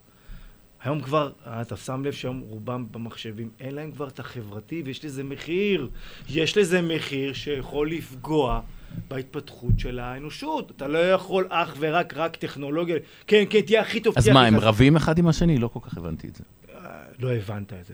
[0.83, 5.23] היום כבר, אתה שם לב שהיום רובם במחשבים, אין להם כבר את החברתי ויש לזה
[5.23, 5.89] מחיר.
[6.29, 8.61] יש לזה מחיר שיכול לפגוע
[9.07, 10.71] בהתפתחות של האנושות.
[10.71, 12.95] אתה לא יכול אך ורק רק טכנולוגיה.
[13.27, 14.57] כן, כן, תהיה הכי טוב, אז מה, הם.
[14.59, 15.57] רבים אחד עם השני?
[15.57, 16.43] לא כל כך הבנתי את זה.
[16.75, 17.93] אה, לא הבנת את זה.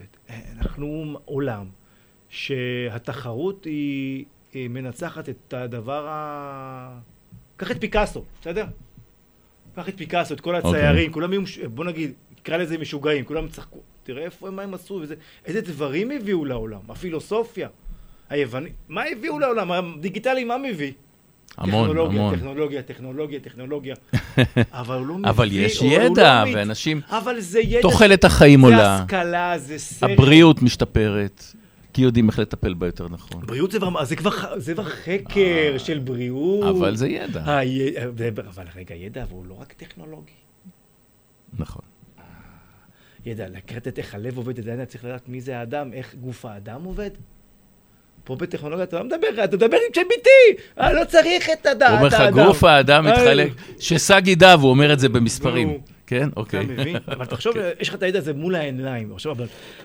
[0.59, 1.65] אנחנו עולם
[2.29, 6.99] שהתחרות היא, היא מנצחת את הדבר ה...
[7.57, 8.65] קח את פיקאסו, בסדר?
[9.75, 12.13] קח את פיקאסו, את כל הציירים, כולם יהיו, מש- בוא נגיד,
[12.47, 13.79] נקרא לזה משוגעים, כולם צחקו.
[14.03, 17.67] תראה איפה, מה הם עשו, וזה, איזה דברים הביאו לעולם, הפילוסופיה,
[18.29, 19.71] היווני, מה הביאו לעולם?
[19.71, 20.91] הדיגיטלי מה מביא?
[21.57, 22.35] המון, טכנולוגיה, המון.
[22.35, 23.95] טכנולוגיה, טכנולוגיה, טכנולוגיה.
[24.71, 26.55] אבל הוא לא מביא, אבל יש לא ידע, מת.
[26.55, 27.01] ואנשים...
[27.09, 27.81] אבל זה ידע...
[27.81, 30.11] תוחלת החיים זה עולה, השכלה, זה שכל.
[30.11, 31.43] הבריאות משתפרת,
[31.93, 33.41] כי יודעים איך לטפל בה יותר נכון.
[33.45, 36.77] בריאות זה כבר, זה כבר, זה כבר חקר של בריאות.
[36.77, 37.61] אבל זה ידע.
[38.47, 40.46] אבל רגע, ידע, אבל הוא לא רק טכנולוגי.
[43.27, 43.47] ידע,
[43.87, 47.09] את איך הלב עובד, אתה צריך לדעת מי זה האדם, איך גוף האדם עובד.
[48.23, 50.27] פה בטכנולוגיה אתה לא מדבר, אתה מדבר עם ChatGPT,
[50.79, 52.47] אה, לא צריך את הדעת הוא אומר לך.
[52.47, 55.77] גוף האדם אה, מתחלק, שסע גידיו, הוא אומר את זה במספרים.
[56.07, 56.65] כן, אתה אוקיי.
[56.65, 56.95] מבין?
[57.13, 59.13] אבל תחשוב, יש לך את הידע הזה מול העיניים,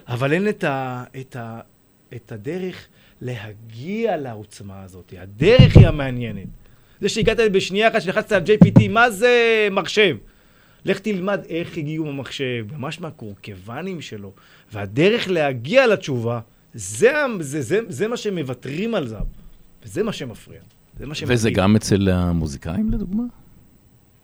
[0.08, 2.86] אבל, אין את, הדרך
[3.20, 5.14] להגיע לעוצמה הזאת.
[5.18, 6.46] הדרך היא המעניינת.
[7.00, 10.16] זה שהגעת בשנייה אחת, שלחצת על JPT, מה זה מחשב?
[10.84, 14.32] לך תלמד איך הגיעו במחשב, ממש מהקורקבנים שלו,
[14.72, 16.40] והדרך להגיע לתשובה,
[16.74, 19.16] זה, זה, זה, זה מה שמוותרים על זה,
[19.84, 20.60] וזה מה שמפריע.
[20.98, 21.34] זה מה שמפריע.
[21.36, 23.22] וזה גם אצל המוזיקאים, לדוגמה?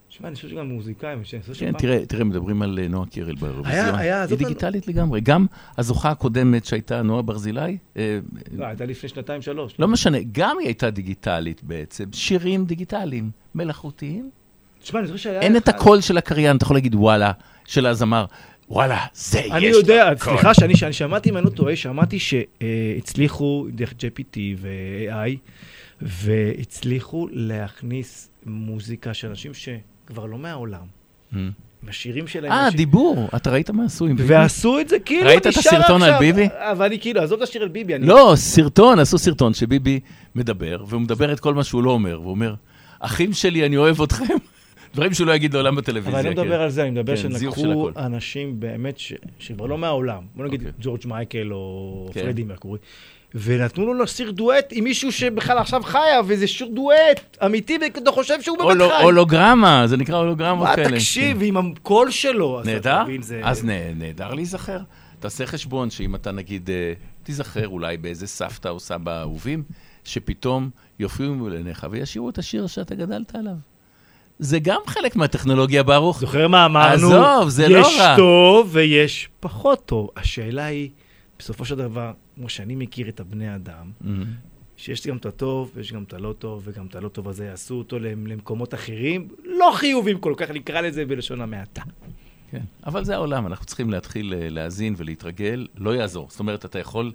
[0.08, 3.06] שמע, אני חושב שגם מוזיקאים, שאני חושב כן, שפעם- תראה, תראה, מדברים על אה, נועה
[3.06, 3.94] קירל באירוויזיון.
[3.94, 5.20] היה, היא זאת דיגיטלית לגמרי.
[5.20, 5.46] גם
[5.78, 8.18] הזוכה הקודמת שהייתה, נועה ברזילי, אה,
[8.56, 9.74] לא, הייתה לפני שנתיים, שלוש.
[9.78, 12.04] לא משנה, גם היא הייתה דיגיטלית בעצם.
[12.12, 14.30] שירים דיגיטליים, מלאכותיים.
[14.82, 15.40] תשמע, אני זוכר שהיה...
[15.40, 17.32] אין את הקול של הקריין, אתה יכול להגיד וואלה,
[17.66, 18.24] של הזמר,
[18.70, 20.32] וואלה, זה יש לו אני יודע, קול.
[20.32, 25.36] סליחה שאני שאני שמעתי, אם אני לא טועה, שמעתי שהצליחו דרך GPT ו-AI,
[26.02, 30.80] והצליחו להכניס מוזיקה של אנשים שכבר לא מהעולם.
[31.32, 31.36] Mm.
[31.82, 32.52] עם השירים שלהם.
[32.52, 34.34] אה, דיבור, אתה ראית מה עשו עם ביבי?
[34.34, 36.18] ועשו את זה כאילו ראית את הסרטון על.
[36.18, 36.48] ביבי?
[36.56, 37.98] אבל אני כאילו, עזוב את השיר על ביבי.
[37.98, 40.00] לא, סרטון, עשו סרטון שביבי
[40.34, 42.54] מדבר, והוא מדבר את כל מה שהוא לא אומר, והוא אומר,
[43.00, 44.24] אחים שלי, אני אוהב אתכם.
[44.94, 46.20] דברים שהוא לא יגיד לעולם בטלוויזיה.
[46.20, 46.48] אבל אני לא כן.
[46.48, 47.90] מדבר על זה, אני מדבר כן, שלקחו.
[47.96, 48.98] אנשים באמת
[49.38, 50.22] שכבר לא מהעולם.
[50.34, 50.72] בוא נגיד אוקיי.
[50.80, 52.20] ג'ורג' מייקל או כן.
[52.22, 52.78] פרדי מרקורי.
[53.34, 58.42] ונתנו לו לשיר דואט עם מישהו שבכלל עכשיו חיה, וזה שיר דואט אמיתי, ואתה חושב
[58.42, 59.02] שהוא באמת חי.
[59.02, 60.88] הולוגרמה, זה נקרא הולוגרמות מה, כאלה.
[60.90, 61.42] תקשיב, כן.
[61.42, 62.60] ועם הקול שלו.
[62.64, 63.02] נהדר?
[63.42, 64.78] אז נה- נהדר להיזכר.
[65.20, 69.62] תעשה חשבון שאם אתה נגיד, אה, תיזכר אולי באיזה סבתא או סבא אהובים,
[70.04, 73.52] שפתאום יופיעו מול עיניך וישירו את השיר שאתה גדלת עליו.
[74.38, 76.20] זה גם חלק מהטכנולוגיה, ברוך.
[76.20, 76.94] זוכר מה אמרנו?
[77.14, 78.16] עזוב, זה לא יש רע.
[78.16, 80.10] טוב ויש פחות טוב.
[80.16, 80.90] השאלה היא,
[81.38, 84.24] בסופו של דבר, כמו שאני מכיר את הבני אדם, מהמם.
[84.76, 87.74] שיש גם את הטוב, ויש גם את הלא טוב, וגם את הלא טוב הזה יעשו
[87.74, 91.82] אותו למ- למקומות אחרים, לא חיובים כל כך, נקרא לזה בלשון המעטה.
[92.50, 96.26] כן, אבל זה העולם, אנחנו צריכים להתחיל אה, להאזין ולהתרגל, לא יעזור.
[96.30, 97.12] זאת אומרת, אתה יכול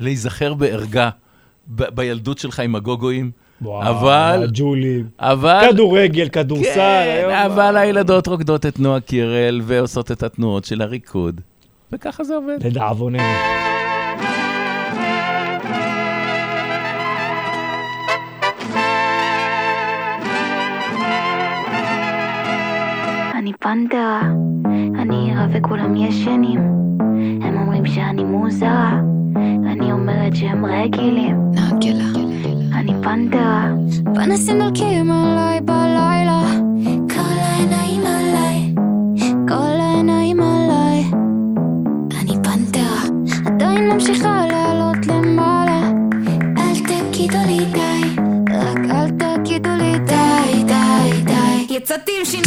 [0.00, 1.10] להיזכר בערגה
[1.68, 3.30] ב- בילדות שלך עם הגוגואים,
[3.64, 5.04] אבל, ג'ולים.
[5.20, 6.74] אבל, כדורגל, כדורסל.
[6.74, 11.40] כן, היום- אבל הילדות רוקדות את נועה קירל ועושות את התנועות של הריקוד,
[11.92, 12.56] וככה זה עובד.
[12.66, 13.22] לדאבוננו.
[23.34, 24.22] אני פנתרה,
[25.36, 26.60] ערה וכולם ישנים.
[27.42, 29.00] הם אומרים שאני מוזרה,
[29.72, 31.36] אני אומרת שהם רגילים.
[31.50, 32.20] נגלה.
[32.74, 33.72] אני פנתרה.
[34.14, 36.42] פנסים דולקים עליי בלילה.
[37.14, 38.74] כל העיניים עליי.
[39.48, 41.04] כל העיניים עליי.
[42.20, 43.02] אני פנתרה.
[43.46, 45.90] עדיין ממשיכה לעלות למעלה.
[46.58, 48.20] אל תגידו לי די.
[48.52, 51.74] רק אל תגידו לי די, די, די.
[51.74, 52.45] יצאתי עם שיניים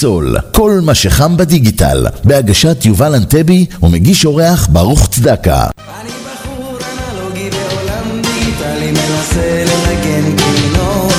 [0.00, 5.66] דיגיסול, כל מה שחם בדיגיטל, בהגשת יובל אנטבי ומגיש אורח ברוך צדקה.
[6.00, 6.78] אני בחור
[7.10, 11.10] אנלוגי בעולם דיגיטלי מנסה לנגן כינור.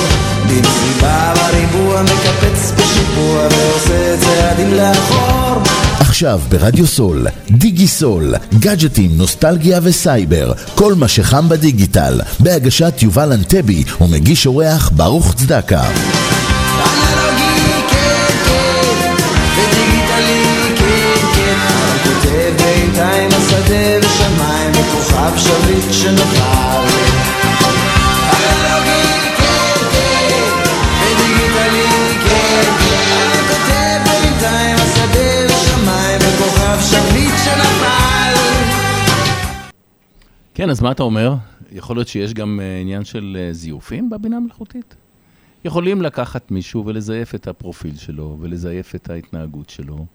[0.48, 5.62] במסיבה בריבוע מקפץ בשיפוע ועושה צעדים לאחור.
[6.00, 13.84] עכשיו ברדיו סול, דיגי סול, גאדג'טים, נוסטלגיה וסייבר, כל מה שחם בדיגיטל, בהגשת יובל אנטבי
[14.00, 15.82] ומגיש אורח ברוך צדקה.
[25.52, 26.82] שביט שנפל
[40.54, 41.34] כן, אז מה אתה אומר?
[41.72, 44.94] יכול להיות שיש גם אה, עניין של אה, זיופים בבינה המלאכותית?
[45.64, 50.06] יכולים לקחת מישהו ולזייף את הפרופיל שלו ולזייף את ההתנהגות שלו,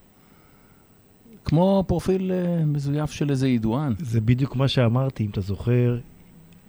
[1.48, 3.94] כמו פרופיל אה, מזויף של איזה ידוען.
[4.00, 5.98] זה בדיוק מה שאמרתי, אם אתה זוכר,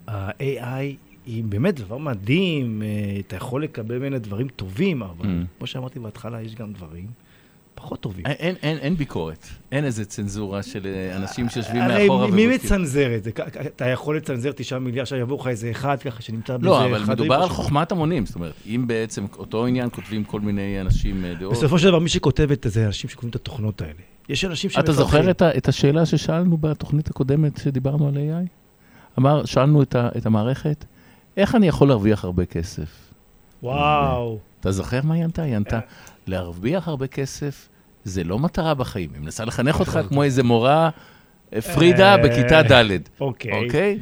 [0.09, 0.95] ה-AI
[1.26, 2.89] היא באמת דבר מדהים, אה,
[3.20, 5.59] אתה יכול לקבל ממנה דברים טובים, אבל Mm.
[5.59, 7.07] כמו שאמרתי בהתחלה, יש גם דברים
[7.74, 8.26] פחות טובים.
[8.26, 12.47] אין, אין, אין, אין ביקורת, אין איזה צנזורה של אה, אנשים שיושבים הרי מאחורה מי
[12.47, 12.51] ובודקים.
[12.66, 13.31] מצנזר את זה?
[13.76, 17.03] אתה יכול לצנזר תשעה מיליארד, עכשיו יבוא לך איזה אחד ככה שנמצא בזה לא, אבל
[17.09, 17.49] מדובר על.
[17.49, 21.53] חוכמת המונים, זאת אומרת, אם בעצם אותו עניין כותבים כל מיני אנשים דעות.
[21.53, 24.18] בסופו של דבר, מי שכותב את זה, אנשים שקוראים את התוכנות האלה.
[24.29, 28.49] יש אנשים אתה זוכר את, את השאלה ששאלנו בתוכנית הקודמת שדיברנו על AI?
[29.18, 30.85] אמר, שאלנו את, ה, את המערכת,
[31.37, 32.89] איך אני יכול להרוויח הרבה כסף?
[33.62, 34.39] וואו.
[34.61, 35.43] אתה זוכר מה היא ענתה?
[35.43, 35.81] היא ענתה,
[36.26, 37.68] להרוויח הרבה כסף
[38.05, 39.11] זה לא מטרה בחיים.
[39.14, 40.91] היא מנסה לחנך אותך כמו איזה מורה
[41.75, 42.85] פרידה אה, בכיתה ד'.
[43.21, 43.65] אוקיי.
[43.65, 43.99] אוקיי?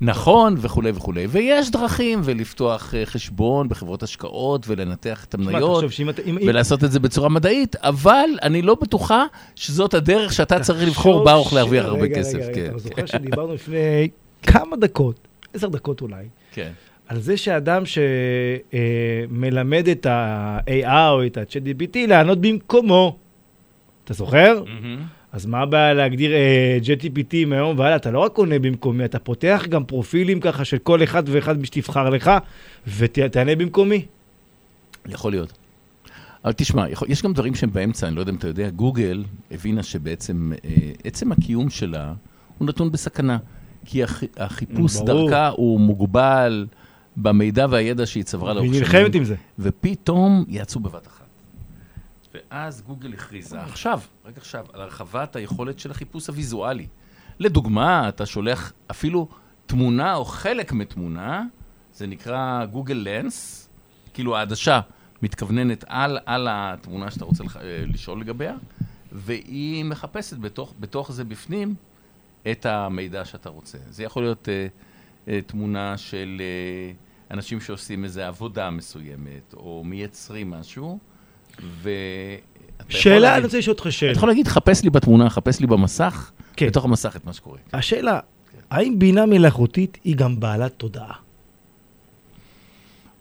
[0.00, 1.26] נכון, וכולי וכולי.
[1.26, 5.84] ויש דרכים, ולפתוח אה, חשבון בחברות השקעות, ולנתח את המניות,
[6.46, 9.24] ולעשות את זה בצורה מדעית, אבל אני לא בטוחה
[9.54, 12.34] שזאת הדרך שאתה צריך לבחור בה ש- להרוויח הרבה רגע, כסף.
[12.38, 14.08] רגע, רגע, כן, אתה זוכר שדיברנו לפני
[14.42, 16.70] כמה דקות, עשר דקות אולי, כן.
[17.08, 17.82] על זה שאדם
[19.30, 23.16] שמלמד את ה-AI או את ה-ChatGPT לענות במקומו.
[24.04, 24.62] אתה זוכר?
[24.66, 25.02] מהמם.
[25.32, 27.96] אז מה הבעיה להגדיר אה, JTPT מהיום והלאה?
[27.96, 32.10] אתה לא רק עונה במקומי, אתה פותח גם פרופילים ככה של כל אחד ואחד שתבחר
[32.10, 32.30] לך,
[32.98, 34.06] ותענה במקומי.
[35.08, 35.52] יכול להיות.
[36.44, 39.24] אבל תשמע, יכול, יש גם דברים שהם באמצע, אני לא יודע אם אתה יודע, גוגל
[39.50, 40.70] הבינה שבעצם אה,
[41.04, 42.12] עצם הקיום שלה
[42.58, 43.38] הוא נתון בסכנה.
[43.84, 45.30] כי הח, החיפוש ברור.
[45.30, 46.66] דרכה הוא מוגבל
[47.16, 48.80] במידע והידע שהיא צברה לאורך שנים.
[48.80, 49.34] נלחמת עם זה.
[49.58, 51.19] ופתאום יצאו בבת אחת.
[52.34, 56.86] ואז גוגל הכריזה עכשיו, רק עכשיו, על הרחבת היכולת של החיפוש הוויזואלי.
[57.38, 59.28] לדוגמה, אתה שולח אפילו
[59.66, 61.44] תמונה או חלק מתמונה,
[61.92, 63.68] זה נקרא גוגל לנס,
[64.14, 64.80] כאילו העדשה
[65.22, 67.56] מתכווננת על, על התמונה שאתה רוצה לח...
[67.56, 68.56] אה, לשאול לגביה,
[69.12, 71.74] והיא מחפשת בתוך, בתוך זה בפנים
[72.50, 73.78] את המידע שאתה רוצה.
[73.88, 74.66] זה יכול להיות אה,
[75.28, 76.92] אה, תמונה של אה,
[77.30, 80.98] אנשים שעושים איזו עבודה מסוימת, או מייצרים משהו,
[81.60, 84.10] יכול שאלה, אני רוצה לשאול אותך שאלה.
[84.10, 86.66] אתה יכול להגיד, חפש לי בתמונה, חפש לי במסך, כן.
[86.66, 87.58] בתוך המסך את מה שקורה.
[87.72, 88.20] השאלה,
[88.70, 91.12] האם בינה מלאכותית היא גם בעלת תודעה?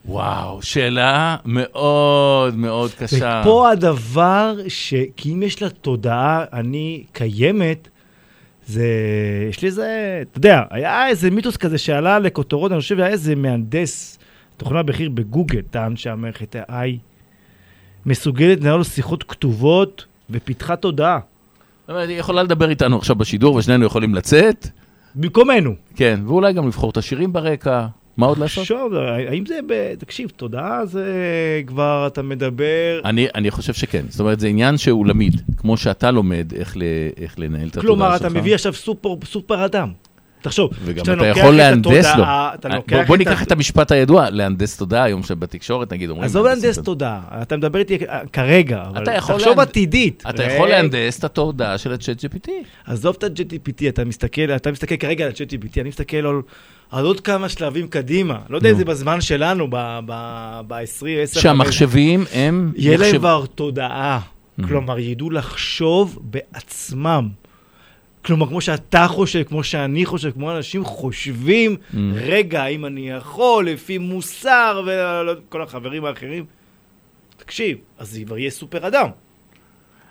[0.05, 3.41] וואו, שאלה מאוד מאוד קשה.
[3.43, 4.93] ופה הדבר ש...
[5.15, 7.87] כי אם יש לה תודעה, אני קיימת,
[8.65, 8.87] זה...
[9.49, 10.19] יש לי איזה...
[10.31, 14.19] אתה יודע, היה איזה מיתוס כזה שעלה לכותרות, אני חושב, היה איזה מהנדס
[14.57, 17.08] תוכנה בכיר בגוגל, טען שהמערכת ה-AI
[18.05, 21.19] מסוגלת לנהל שיחות כתובות ופיתחה תודעה.
[21.87, 24.67] היא יכולה לדבר איתנו עכשיו בשידור, ושנינו יכולים לצאת,
[25.15, 25.75] במקומנו.
[25.95, 27.87] כן, ואולי גם לבחור את השירים ברקע,
[28.17, 28.61] מה עוד לעשות?
[28.61, 28.97] עכשיו,
[29.29, 29.95] האם זה, ב...
[29.95, 31.05] תקשיב, תודעה זה
[31.67, 33.01] כבר, אתה מדבר...
[33.05, 34.05] אני, אני חושב שכן.
[34.09, 36.83] זאת אומרת, זה עניין שהוא למיד, כמו שאתה לומד איך, ל,
[37.17, 38.21] איך לנהל את התודעה כלומר, שלך.
[38.21, 39.91] אתה מביא עכשיו סופר, סופר אדם.
[40.41, 42.11] תחשוב, וגם כשאתה אתה לוקח יכול את להנדס לו.
[42.11, 46.25] התודעה, אתה בוא, לוקח בוא ניקח את המשפט הידוע, להנדס תודעה היום שבתקשורת, נגיד, אומרים...
[46.25, 47.21] עזוב להנדס תודעה.
[47.41, 50.23] אתה מדבר איתי אה, כרגע, אבל אתה יכול תחשוב עתידית.
[50.29, 52.49] אתה יכול להנדס את התודעה של ה-chat GPT.
[52.85, 56.41] עזוב את ה-GTPT, אתה מסתכל, אתה מסתכל כרגע על ה-GTPT, אני מסתכל על,
[56.91, 58.39] על עוד כמה שלבים קדימה.
[58.49, 58.77] לא יודע אם.
[58.77, 61.39] זה בזמן שלנו, ב-20, 10...
[61.39, 62.73] שהמחשבים הם...
[62.75, 64.19] יהיה להם כבר תודעה.
[64.67, 67.29] כלומר, ידעו לחשוב בעצמם.
[68.25, 71.95] כלומר, כמו שאתה חושב, כמו שאני חושב, כמו אנשים חושבים, Mm.
[72.15, 76.45] רגע, האם אני יכול, לפי מוסר וכל החברים האחרים.
[77.37, 79.07] תקשיב, אז זה כבר יהיה סופר אדם.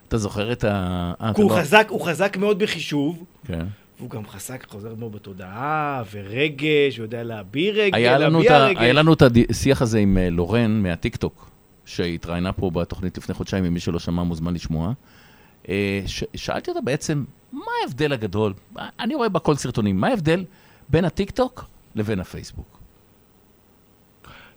[0.09, 1.13] אתה זוכר את ה...
[1.21, 3.67] אה, כי הוא לא- חזק, הוא חזק מאוד בחישוב, כן.
[3.99, 8.79] והוא גם חזק, חוזר בו בתודעה, ורגש, הוא יודע להביא את להביע ה, רגש.
[8.81, 11.51] היה לנו את השיח הזה עם אה, לורן מהטיקטוק,
[11.85, 14.93] שהתראיינה פה בתוכנית לפני חודשיים, אם מי שלא שמע מוזמן לשמוע.
[15.69, 18.55] אה, ש, שאלתי אותה בעצם, מה ההבדל הגדול?
[19.01, 20.45] אני רואה בכל סרטונים, מה ההבדל
[20.89, 21.65] בין הטיקטוק
[21.95, 22.79] לבין הפייסבוק?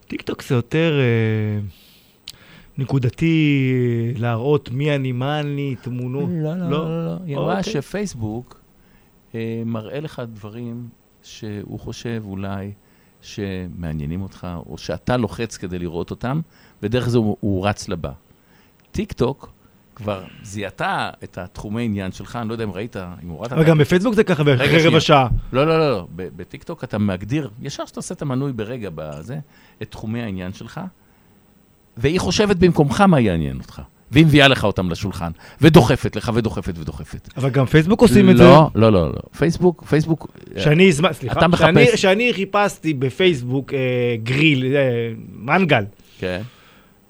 [0.08, 1.60] טיקטוק זה יותר אה,
[2.78, 6.30] נקודתי, להראות מי אני, מה אני, תמונות.
[6.30, 7.18] לא, לא, לא, לא.
[7.26, 7.74] היא אמרה אוקיי.
[7.74, 8.62] שפייסבוק
[9.36, 10.90] אה, מראה לך דברים
[11.24, 12.72] שהוא חושב אולי
[13.22, 16.42] שמעניינים אותך, או שאתה לוחץ כדי לראות אותם,
[16.84, 18.12] ודרך זה הוא, הוא רץ לבא.
[18.92, 19.54] טיק טוק
[20.02, 23.54] כבר זיהתה את התחומי עניין שלך, אני לא יודע אם ראית, אם הורדת...
[23.54, 24.88] אבל גם בפייסבוק זה ככה, אחרי.
[24.88, 25.28] רבע שעה.
[25.54, 26.08] לא, לא, לא, לא.
[26.16, 29.38] בטיקטוק אתה מגדיר, ישר שאתה עושה את המנוי ברגע בזה,
[29.82, 30.82] את תחומי העניין שלך,
[31.98, 33.82] והיא חושבת במקומך מה יעניין אותך.
[34.12, 35.32] והיא מביאה לך אותם לשולחן,
[35.62, 37.30] ודוחפת לך, ודוחפת ודוחפת.
[37.38, 38.44] אבל גם פייסבוק עושים את זה.
[38.44, 39.20] לא, לא, לא, לא.
[39.38, 40.28] פייסבוק, פייסבוק...
[40.58, 43.80] שאני, סליחה, אתה מחפש- שאני- שאני חיפשתי בפייסבוק אה,
[44.24, 44.82] גריל, אה,
[45.36, 45.84] מנגל,
[46.20, 46.42] כן.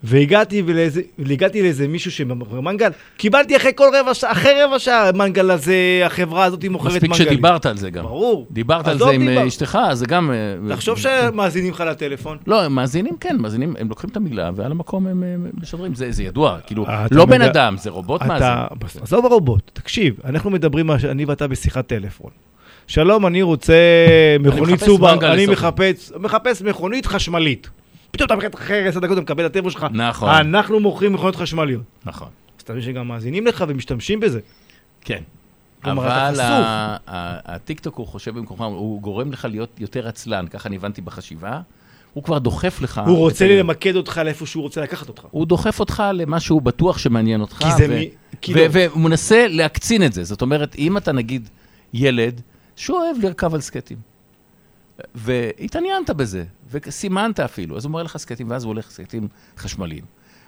[0.04, 5.08] והגעתי ולאיזה, והגעתי לאיזה מישהו שמוכר מנגל, קיבלתי אחרי כל רבע שעה, אחרי רבע שעה,
[5.08, 5.74] המנגל הזה,
[6.04, 7.28] החברה הזאת מוכרת מספיק מנגלים.
[7.28, 8.04] שדיברת על זה גם.
[8.04, 8.46] ברור.
[8.50, 9.40] דיברת על זה עם דיבר.
[9.40, 10.30] אה, אשתך, זה גם...
[10.32, 12.38] אה, תחשוב שמאזינים לך לטלפון.
[12.46, 15.94] לא, הם מאזינים, כן, מאזינים, הם לוקחים את המילה, ועל המקום הם אה, משדרים.
[15.94, 18.48] זה זה ידוע, כאילו, אה, לא בן מדע- אדם, זה רובוט מאזין.
[19.02, 22.30] עזוב הרובוט, תקשיב, אנחנו מדברים, אני ואתה בשיחת טלפון.
[22.86, 23.74] שלום, אני רוצה
[24.40, 25.46] מכונית מנגל אני.
[25.46, 27.70] מחפש, מחפש מכונית חשמלית.
[28.12, 29.86] פתאום אתה מחפש אחרי עשר דקות, אתה מקבל את הטלפון שלך.
[29.92, 30.28] נכון.
[30.28, 31.82] אנחנו מוכרים מכוניות חשמליות.
[32.06, 32.28] נכון.
[32.58, 34.40] אז אתה מבין שגם מאזינים לך ומשתמשים בזה.
[35.00, 35.22] כן.
[35.84, 36.34] אבל
[37.46, 41.60] הטיקטוק, הוא חושב במקומך, הוא גורם לך להיות יותר עצלן, ככה אני הבנתי בחשיבה.
[42.14, 43.00] הוא כבר דוחף לך...
[43.06, 45.22] הוא רוצה ה- למקד אותך לאיפה שהוא רוצה לקחת אותך.
[45.30, 47.56] הוא דוחף אותך למה שהוא בטוח שמעניין אותך.
[47.58, 48.10] כי זה ו- מי-
[48.40, 48.62] כי ו- לא.
[48.72, 50.24] והוא מנסה להקצין את זה.
[50.24, 51.48] זאת אומרת, אם אתה נגיד
[51.94, 52.40] ילד
[52.76, 53.96] שאוהב לרכב על סקטים,
[55.14, 59.28] והתעניינת בזה, וסימנת אפילו, אז הוא מראה לך סקטים, ואז הוא הולך לסקטים
[59.58, 60.04] חשמליים.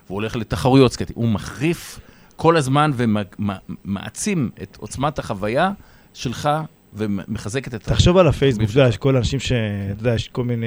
[0.07, 1.17] והוא הולך לתחרויות סקטים.
[1.17, 2.01] הוא מחריף
[2.37, 5.73] כל הזמן ומעצים את עוצמת החוויה
[6.15, 6.49] שלך,
[6.95, 7.75] ומחזק את...
[7.75, 9.53] תחשוב על הפייסבוק, אתה יודע, יש כל האנשים ש...
[9.53, 10.67] אתה יודע, יש כל מיני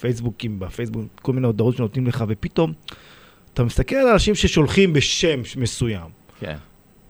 [0.00, 2.72] פייסבוקים בפייסבוק, כל מיני הודעות שנותנים לך, ופתאום
[3.54, 6.08] אתה מסתכל על אנשים ששולחים בשם מסוים.
[6.40, 6.56] כן.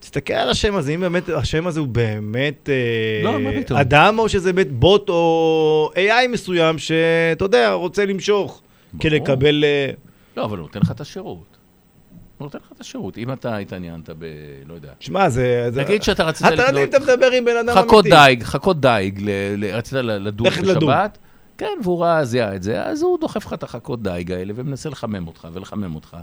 [0.03, 3.23] תסתכל על השם הזה, אם באמת השם הזה הוא באמת אה,
[3.71, 3.81] לא?
[3.81, 8.63] אדם, או שזה באמת בוט או AI מסוים, שאתה יודע, רוצה למשוך,
[9.01, 9.31] כדי ברור.
[9.33, 9.65] לקבל...
[9.65, 9.91] אה,
[10.37, 11.57] לא, אבל הוא נותן לך את השירות.
[12.39, 13.19] הוא נותן לך את השירות.
[13.19, 14.25] אם אתה התעניינת ב...
[14.67, 14.89] לא יודע.
[15.01, 15.69] שמע, זה...
[15.77, 17.89] נגיד שאתה רצית אתה לא יודע אם אתה מדבר עם בן אדם אמיתי.
[17.89, 20.49] חכות דייג, חכות דייג, ל- ל- רצית לדוג.
[20.49, 21.19] בשבת,
[21.59, 24.89] כן, והוא ראה, זיהה את זה, אז הוא דוחף לך את החכות דייג האלה ומנסה
[24.89, 26.17] לחמם אותך ולחמם אותך.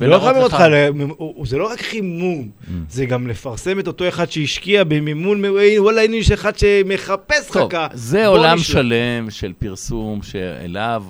[0.00, 2.48] ולא ולהראות לחמם לך- אותך, זה לא רק חימום,
[2.88, 5.42] זה גם לפרסם את אותו אחד שהשקיע במימון,
[5.78, 7.86] וואלה, הנה יש אחד שמחפש טוב, חכה.
[7.92, 8.58] זה בוא עולם.
[8.58, 11.04] שלם של פרסום שאליו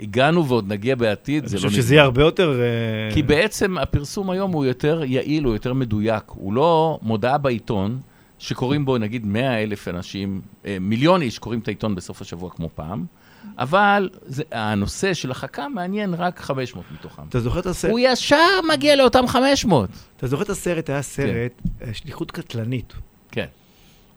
[0.00, 1.82] הגענו ועוד נגיע בעתיד, אני זה לא חושב נגמר.
[1.82, 2.60] שזה יהיה הרבה יותר...
[2.60, 6.22] אה, כי בעצם הפרסום היום הוא יותר יעיל, הוא יותר מדויק.
[6.26, 7.98] הוא לא מודעה בעיתון,
[8.38, 12.68] שקוראים בו נגיד 100 אלף אנשים, אה, מיליון איש קוראים את העיתון בסוף השבוע כמו
[12.74, 13.04] פעם,
[13.58, 17.22] אבל זה, הנושא של החכה מעניין רק 500 מתוכם.
[17.28, 17.90] אתה זוכר את הסרט?
[17.90, 19.90] הוא ישר מגיע לאותם 500.
[20.16, 20.90] אתה זוכר את הסרט?
[20.90, 21.52] היה סרט,
[21.82, 22.92] אה, שליחות קטלנית.
[23.30, 23.46] כן.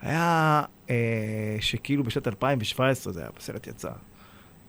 [0.01, 0.95] היה אה,
[1.59, 3.89] שכאילו בשנת 2017 זה היה, הסרט יצא.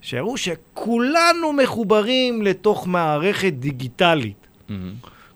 [0.01, 4.47] שהראו שכולנו מחוברים לתוך מערכת דיגיטלית.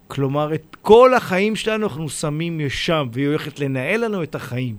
[0.09, 4.77] כלומר, את כל החיים שלנו אנחנו שמים שם, והיא הולכת לנהל לנו את החיים.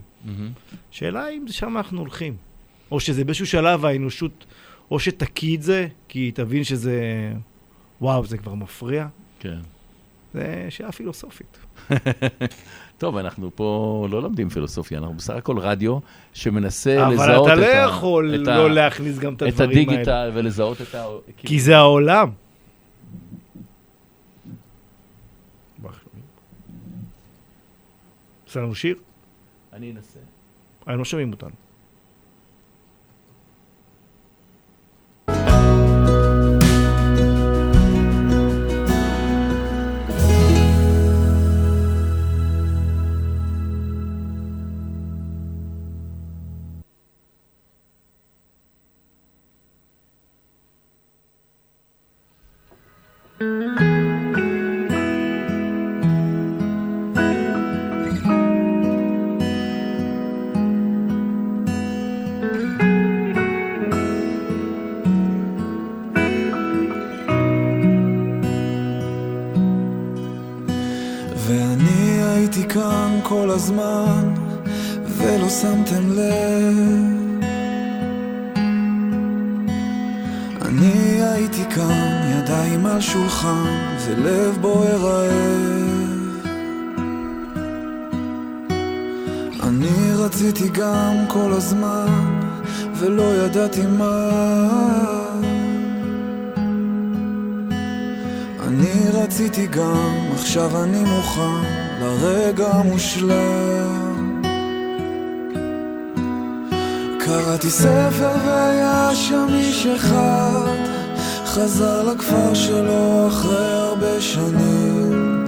[0.91, 2.46] שאלה אם שם אנחנו הולכים.
[2.91, 4.45] או שזה באיזשהו שלב האנושות,
[4.91, 7.01] או שתקיא את זה, כי היא תבין שזה...
[8.01, 9.07] וואו, זה כבר מפריע.
[9.39, 9.57] כן.
[10.33, 11.57] זה שאלה פילוסופית.
[12.97, 15.99] טוב, אנחנו פה לא לומדים פילוסופיה, אנחנו בסך הכל רדיו
[16.33, 17.89] שמנסה אבל לזהות אתה את לא ה...
[17.89, 19.91] יכול את לא ה- להכניס גם את את הדברים האלה.
[19.91, 21.05] הדיגיטל ולזהות את ה...
[21.37, 22.29] כי זה העולם.
[28.47, 28.95] עושה לנו שיר?
[29.73, 30.19] אני אנסה.
[30.85, 31.66] הם לא שומעים אותנו.
[75.89, 77.43] שמתם לב?
[80.61, 83.65] אני הייתי כאן, ידיים על שולחן
[84.05, 86.47] ולב בוער רעב
[89.63, 92.39] אני רציתי גם כל הזמן
[92.95, 94.29] ולא ידעתי מה.
[98.67, 101.63] אני רציתי גם, עכשיו אני מוכן
[102.01, 103.96] לרגע המושלם.
[107.27, 110.75] קראתי ספר והיה שם איש אחד,
[111.45, 115.45] חזר לכפר שלו אחרי הרבה שנים.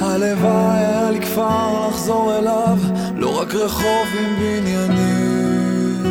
[0.00, 2.78] הלוואי היה לי כפר לחזור אליו,
[3.16, 6.02] לא רק רחוב עם בניינים.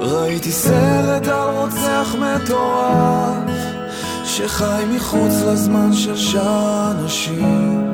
[0.00, 3.50] ראיתי סרט על רוצח מטורף
[4.24, 7.92] שחי מחוץ לזמן של שאר אנשים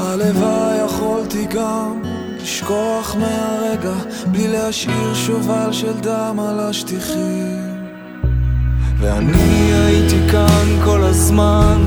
[0.00, 2.01] הלוואי יכולתי גם
[2.52, 3.94] לשכוח מהרגע
[4.26, 7.86] בלי להשאיר שובל של דם על השטיחים.
[8.98, 11.84] ואני הייתי כאן כל הזמן,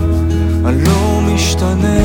[0.65, 1.97] אני לא משתנה.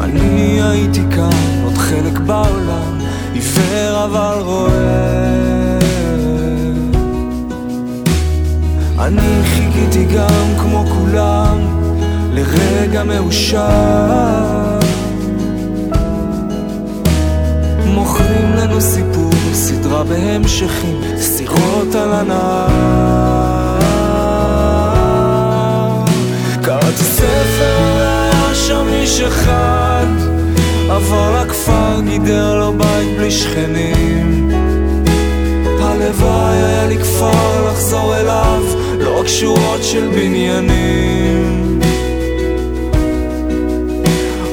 [0.00, 2.98] אני הייתי כאן, עוד חלק בעולם,
[3.32, 5.78] עיוור אבל רואה.
[8.98, 11.75] אני חיכיתי גם כמו כולם
[12.36, 14.78] לרגע מאושר.
[17.86, 23.46] מוכרים לנו סיפור, סדרה בהמשכים, סירות על הנהר
[26.62, 30.06] קראתי ספר והיה שם איש אחד
[30.90, 34.50] עבר לכפר, גידר לו בית בלי שכנים.
[35.80, 38.62] הלוואי היה לי כפר לחזור אליו
[39.00, 41.75] לא רק שורות של בניינים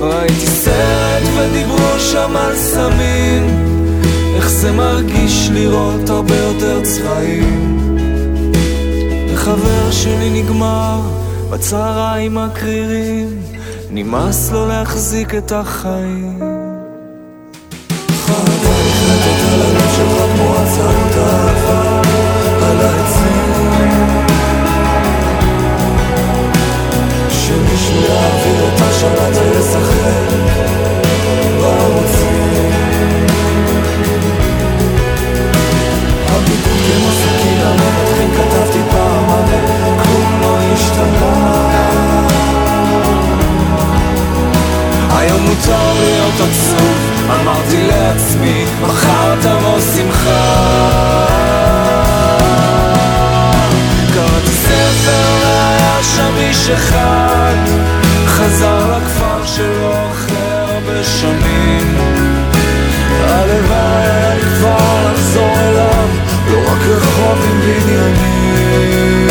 [0.03, 3.45] ראיתי סרט ודיברו שם על סמים.
[4.35, 7.93] איך זה מרגיש לראות הרבה יותר צבעים?
[9.33, 11.01] לחבר שלי נגמר
[11.49, 13.41] בצהריים הקרירים.
[13.91, 16.39] נמאס לו להחזיק את החיים.
[22.63, 23.13] על הלב
[28.21, 28.42] על
[45.53, 46.97] מותר להיות עצוב,
[47.29, 50.63] אמרתי לעצמי, מחר תבוא שמחה.
[54.13, 57.55] קראתי ספר והיה שם איש אחד,
[58.43, 61.95] חזר לכפר שלו אחרי הרבה שנים.
[63.23, 66.07] הלוואי היה לי כבר לחזור אליו,
[66.51, 69.27] לא רק רחוב עם בניינים.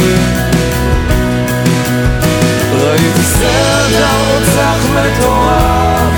[2.72, 6.12] ראיתי סרט על רוצח מטורף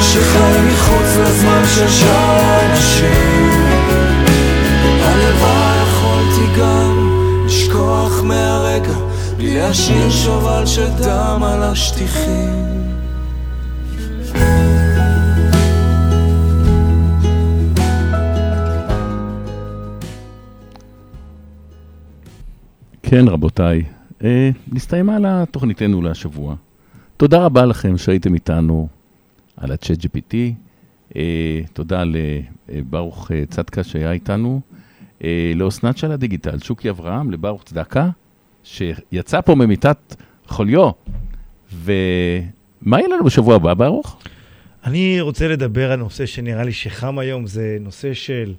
[0.00, 3.75] שחי מחוץ לזמן של שאר האנשים
[9.66, 12.66] להשאיר שובל של דם על השטיחים
[23.02, 23.82] כן, רבותיי,
[24.24, 26.54] אה, נסתיימה לה תוכניתנו להשבוע.
[27.16, 28.88] תודה רבה לכם שהייתם איתנו
[29.56, 30.34] על הצ'אט GPT.
[31.16, 32.02] אה, תודה
[32.68, 34.60] לברוך אה, צדקה שהיה איתנו,
[35.24, 38.10] אה, לאסנת של הדיגיטל, שוקי אברהם, לברוך צדקה,
[38.66, 40.14] שיצא פה ממיטת
[40.46, 40.90] חוליו.
[41.72, 44.16] ומה יהיה לנו בשבוע הבא, ברוך?
[44.84, 48.54] אני רוצה לדבר על נושא שנראה לי שחם היום, זה נושא של...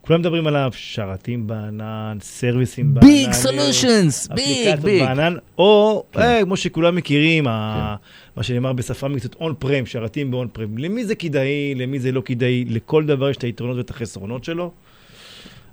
[0.00, 3.06] כולם מדברים עליו, שרתים בענן, סרוויסים בענן.
[3.06, 5.02] big solutions, big, big.
[5.02, 6.20] בענן, או, כן.
[6.20, 7.96] אה, כמו שכולם מכירים, ה-
[8.36, 10.78] מה שנאמר בשפה מקצועית, on prem, שרתים ב on prem.
[10.78, 14.70] למי זה כדאי, למי זה לא כדאי, לכל דבר יש את היתרונות ואת החסרונות שלו.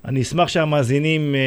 [0.06, 1.40] אני אשמח שהמאזינים אה,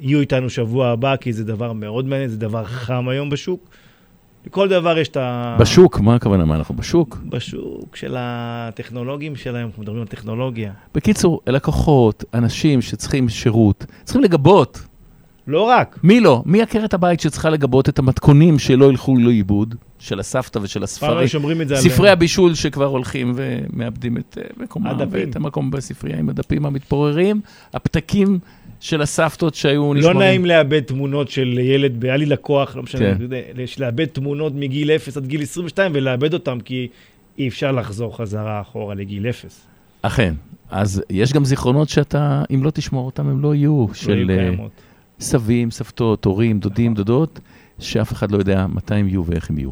[0.00, 3.68] יהיו איתנו שבוע הבא, כי זה דבר מאוד מעניין, זה דבר חם היום בשוק.
[4.46, 5.56] לכל דבר יש את ה...
[5.60, 6.44] בשוק, מה הכוונה?
[6.44, 7.18] מה אנחנו בשוק?
[7.28, 10.72] בשוק של הטכנולוגים שלהם, אנחנו מדברים על טכנולוגיה.
[10.94, 14.80] בקיצור, לקוחות, אנשים שצריכים שירות, צריכים לגבות.
[15.46, 15.98] לא רק.
[16.02, 16.42] מי לא?
[16.46, 21.28] מי עקרת הבית שצריכה לגבות את המתכונים שלא ילכו לאיבוד, של הסבתא ושל הספרים?
[21.28, 21.76] שומרים את זה.
[21.76, 25.20] ספרי הבישול שכבר הולכים ומאבדים את אה, מקומם, הדפים.
[25.26, 27.40] ואת המקום בספרייה עם הדפים המתפוררים,
[27.74, 28.38] הפתקים
[28.80, 30.18] של הסבתות שהיו לא נשמרים.
[30.18, 33.24] נעים לאבד תמונות של ילד, היה לי לקוח, לא משנה, כן.
[33.78, 36.88] לאבד תמונות מגיל 0 עד גיל 22 ולאבד אותם, כי
[37.38, 39.60] אי אפשר לחזור חזרה אחורה לגיל 0.
[40.02, 40.34] אכן.
[40.70, 43.86] אז יש גם זיכרונות שאתה, אם לא תשמור אותם, הם לא יהיו.
[43.94, 44.66] של אה,
[45.20, 47.40] סבים, סבתות, הורים, דודים, דודות,
[47.78, 49.70] שאף אחד לא יודע מתי הם יהיו ואיך הם יהיו.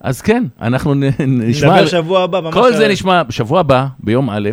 [0.00, 1.74] אז כן, אנחנו נשמע...
[1.74, 2.54] נדבר שבוע הבא, ממש...
[2.54, 4.50] כל זה נשמע בשבוע הבא, ביום א',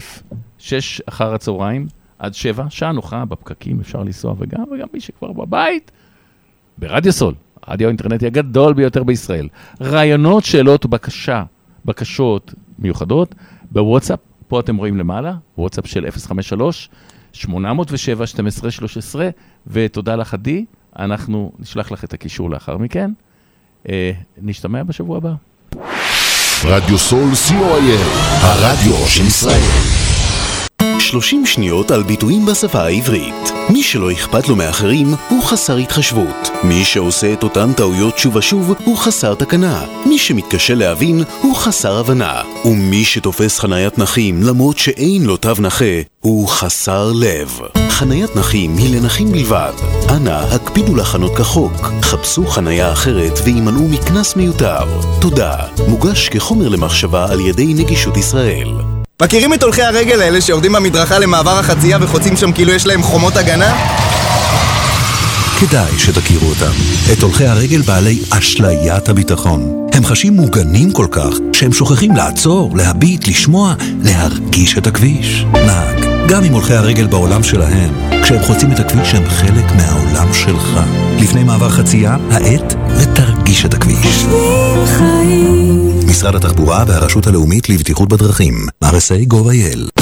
[0.58, 1.88] שש אחר הצהריים,
[2.20, 5.92] עד שבע, שעה נוחה, בפקקים אפשר לנסוע, וגם, וגם מי שכבר בבית,
[6.78, 9.48] ברדיו סול, הרדיו האינטרנטי הגדול ביותר בישראל.
[9.82, 11.44] רעיונות, שאלות, בקשה,
[11.86, 13.36] בקשות מיוחדות,
[13.72, 16.90] בוואטסאפ, פה אתם רואים למעלה, וואטסאפ של 053
[17.34, 19.30] 807 1213,
[19.68, 20.66] ותודה לך עדי,
[21.00, 23.12] אנחנו נשלח לך את הקישור לאחר מכן.
[23.90, 25.34] אה, נשתמע בשבוע הבא.
[26.66, 28.02] רדיו סול co.il,
[28.42, 30.11] הרדיו של ישראל.
[31.12, 33.52] 30 שניות על ביטויים בשפה העברית.
[33.70, 36.50] מי שלא אכפת לו מאחרים הוא חסר התחשבות.
[36.64, 39.86] מי שעושה את אותן טעויות שוב ושוב הוא חסר תקנה.
[40.06, 42.42] מי שמתקשה להבין הוא חסר הבנה.
[42.66, 47.60] ומי שתופס חניית נכים למרות שאין לו תו נכה הוא חסר לב.
[47.90, 49.74] חניית נכים היא לנכים בלבד.
[50.10, 51.74] אנא, הקפידו לחנות כחוק.
[52.02, 54.84] חפשו חניה אחרת והימנעו מקנס מיותר.
[55.22, 55.56] תודה.
[55.88, 59.01] מוגש כחומר למחשבה על ידי נגישות ישראל.
[59.22, 63.38] מכירים את הולכי הרגל האלה שיורדים במדרכה למעבר החצייה וחוצים שם כאילו יש להם חומות
[63.38, 63.76] הגנה?
[65.60, 66.72] כדאי שתכירו אותם.
[67.14, 69.88] את הולכי הרגל בעלי אשליית הביטחון.
[69.94, 75.46] הם חשים מוגנים כל כך, שהם שוכחים לעצור, להביט, לשמוע, להרגיש את הכביש.
[75.54, 77.94] נהג, גם אם הולכי הרגל בעולם שלהם,
[78.24, 80.80] כשהם חוצים את הכביש הם חלק מהעולם שלך.
[81.20, 84.26] לפני מעבר חצייה, האט ותרגיש את הכביש.
[86.12, 90.02] משרד התחבורה והרשות הלאומית לבטיחות בדרכים, RSA gov.il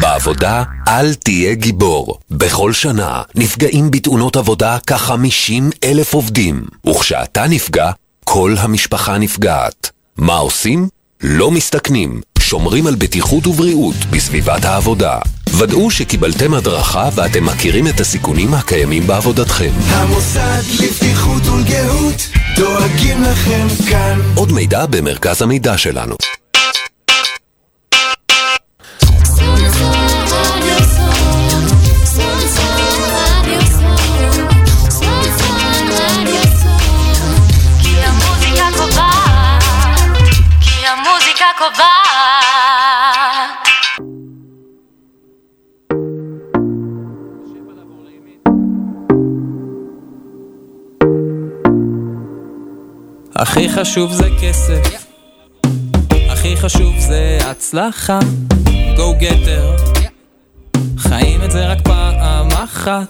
[0.00, 2.18] בעבודה אל תהיה גיבור.
[2.30, 7.90] בכל שנה נפגעים בתאונות עבודה כ-50 אלף עובדים, וכשאתה נפגע,
[8.24, 9.90] כל המשפחה נפגעת.
[10.16, 10.88] מה עושים?
[11.22, 15.18] לא מסתכנים, שומרים על בטיחות ובריאות בסביבת העבודה.
[15.58, 19.70] ודאו שקיבלתם הדרכה ואתם מכירים את הסיכונים הקיימים בעבודתכם.
[19.88, 26.16] המוסד לבטיחות ולגהות דואגים לכם כאן עוד מידע במרכז המידע שלנו.
[53.40, 55.04] הכי חשוב זה כסף,
[56.30, 58.18] הכי חשוב זה הצלחה,
[58.96, 59.76] go getter.
[60.98, 63.08] חיים את זה רק פעם אחת,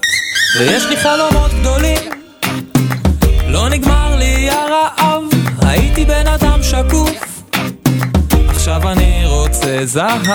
[0.59, 2.11] ויש לי חלומות גדולים.
[3.49, 5.23] לא נגמר לי הרעב,
[5.63, 7.43] הייתי בן אדם שקוף.
[8.49, 10.27] עכשיו אני רוצה זהב.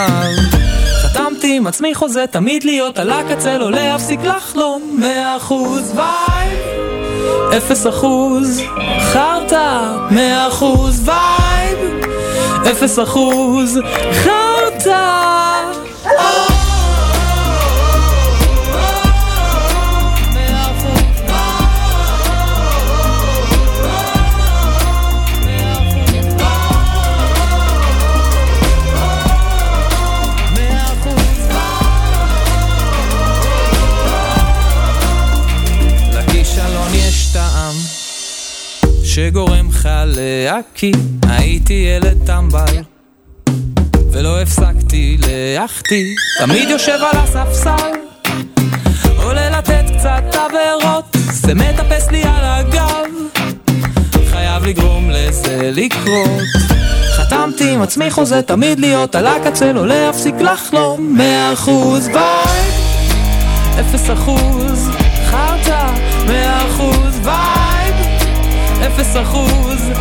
[1.03, 4.97] חתמתי עם עצמי חוזה תמיד להיות על הקצה, לא להפסיק לחלום.
[4.99, 7.04] מאה אחוז וייב.
[7.57, 8.61] אפס אחוז
[8.99, 11.79] חרטא, מאה אחוז וייב,
[12.71, 13.79] אפס אחוז
[14.11, 15.54] חרטא.
[39.15, 40.93] שגורם לך להקיא.
[41.29, 42.83] הייתי ילד טמבל
[44.11, 46.05] ולא הפסקתי להחטיא
[46.39, 47.91] תמיד יושב על הספסל
[49.17, 51.05] עולה לתת קצת עבירות.
[51.31, 53.09] זה מטפס לי על הגב
[54.29, 56.41] חייב לגרום לזה לקרות.
[57.17, 61.15] חתמתי עם עצמי חוזה תמיד להיות על הקצה לא להפסיק לחלום.
[61.17, 62.85] מאה אחוז וייב
[63.79, 64.89] אפס אחוז
[65.25, 65.91] חרטא,
[66.27, 67.64] מאה אחוז וייב,
[68.81, 69.91] אפס אחוז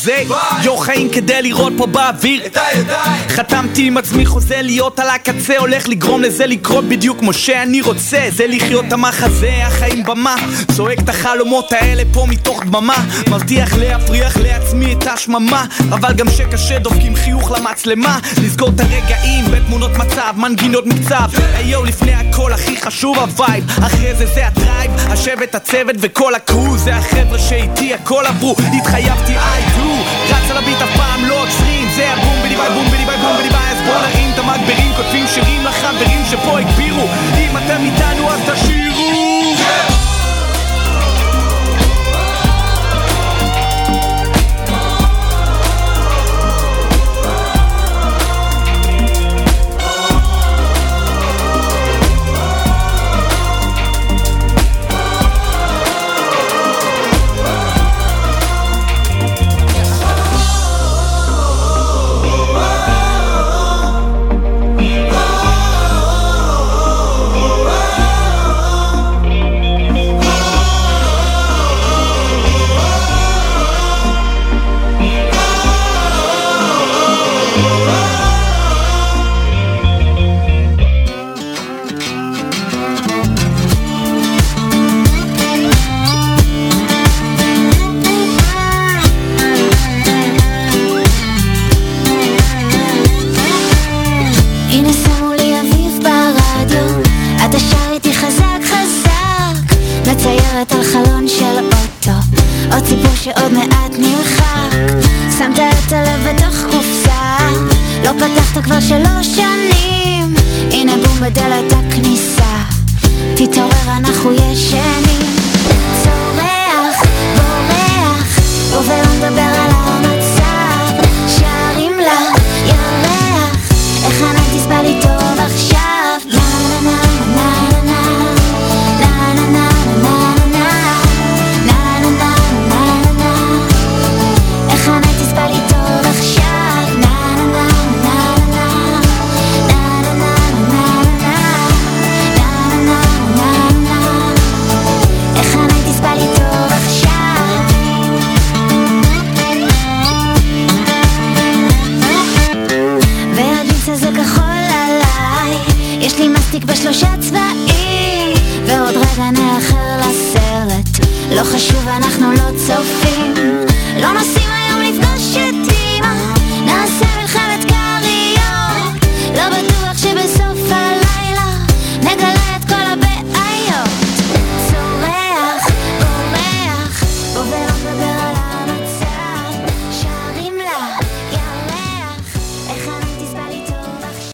[0.00, 0.24] אחוזי,
[0.62, 2.46] יו חיים כדי לראות פה באוויר.
[2.46, 3.28] את הידיים.
[3.28, 8.18] חתמתי עם עצמי חוזה להיות על הקצה הולך לגרום לזה לקרות בדיוק כמו שאני רוצה.
[8.32, 10.34] זה לחיות את המחזה, החיים במה.
[10.72, 13.04] צועק את החלומות האלה פה מתוך דממה.
[13.30, 18.18] מבטיח להפריח לעצמי את השממה אבל גם שקשה דופקים חיוך למצלמה.
[18.42, 21.30] לסגור את הרגעים בתמונות מצב, מנגינות מקצב.
[21.54, 23.64] היו לפני הכל הכי חשוב הווייב.
[23.86, 28.54] אחרי זה זה ה tribe, השבט, הצוות וכל ה crew זה החבר'ה שאיתי הכל עברו.
[28.78, 29.89] התחייבתי I do
[30.28, 31.88] רץ על ה beat אף פעם לא עוצרים.
[31.88, 33.70] זה ה boom biddy bye boom biddy bye boom biddy bye.
[33.70, 37.06] אז בואו נרים את המגברים כותבים שירים לחברים שפה הגבירו.
[37.38, 38.79] אם אתם איתנו אז תשאירו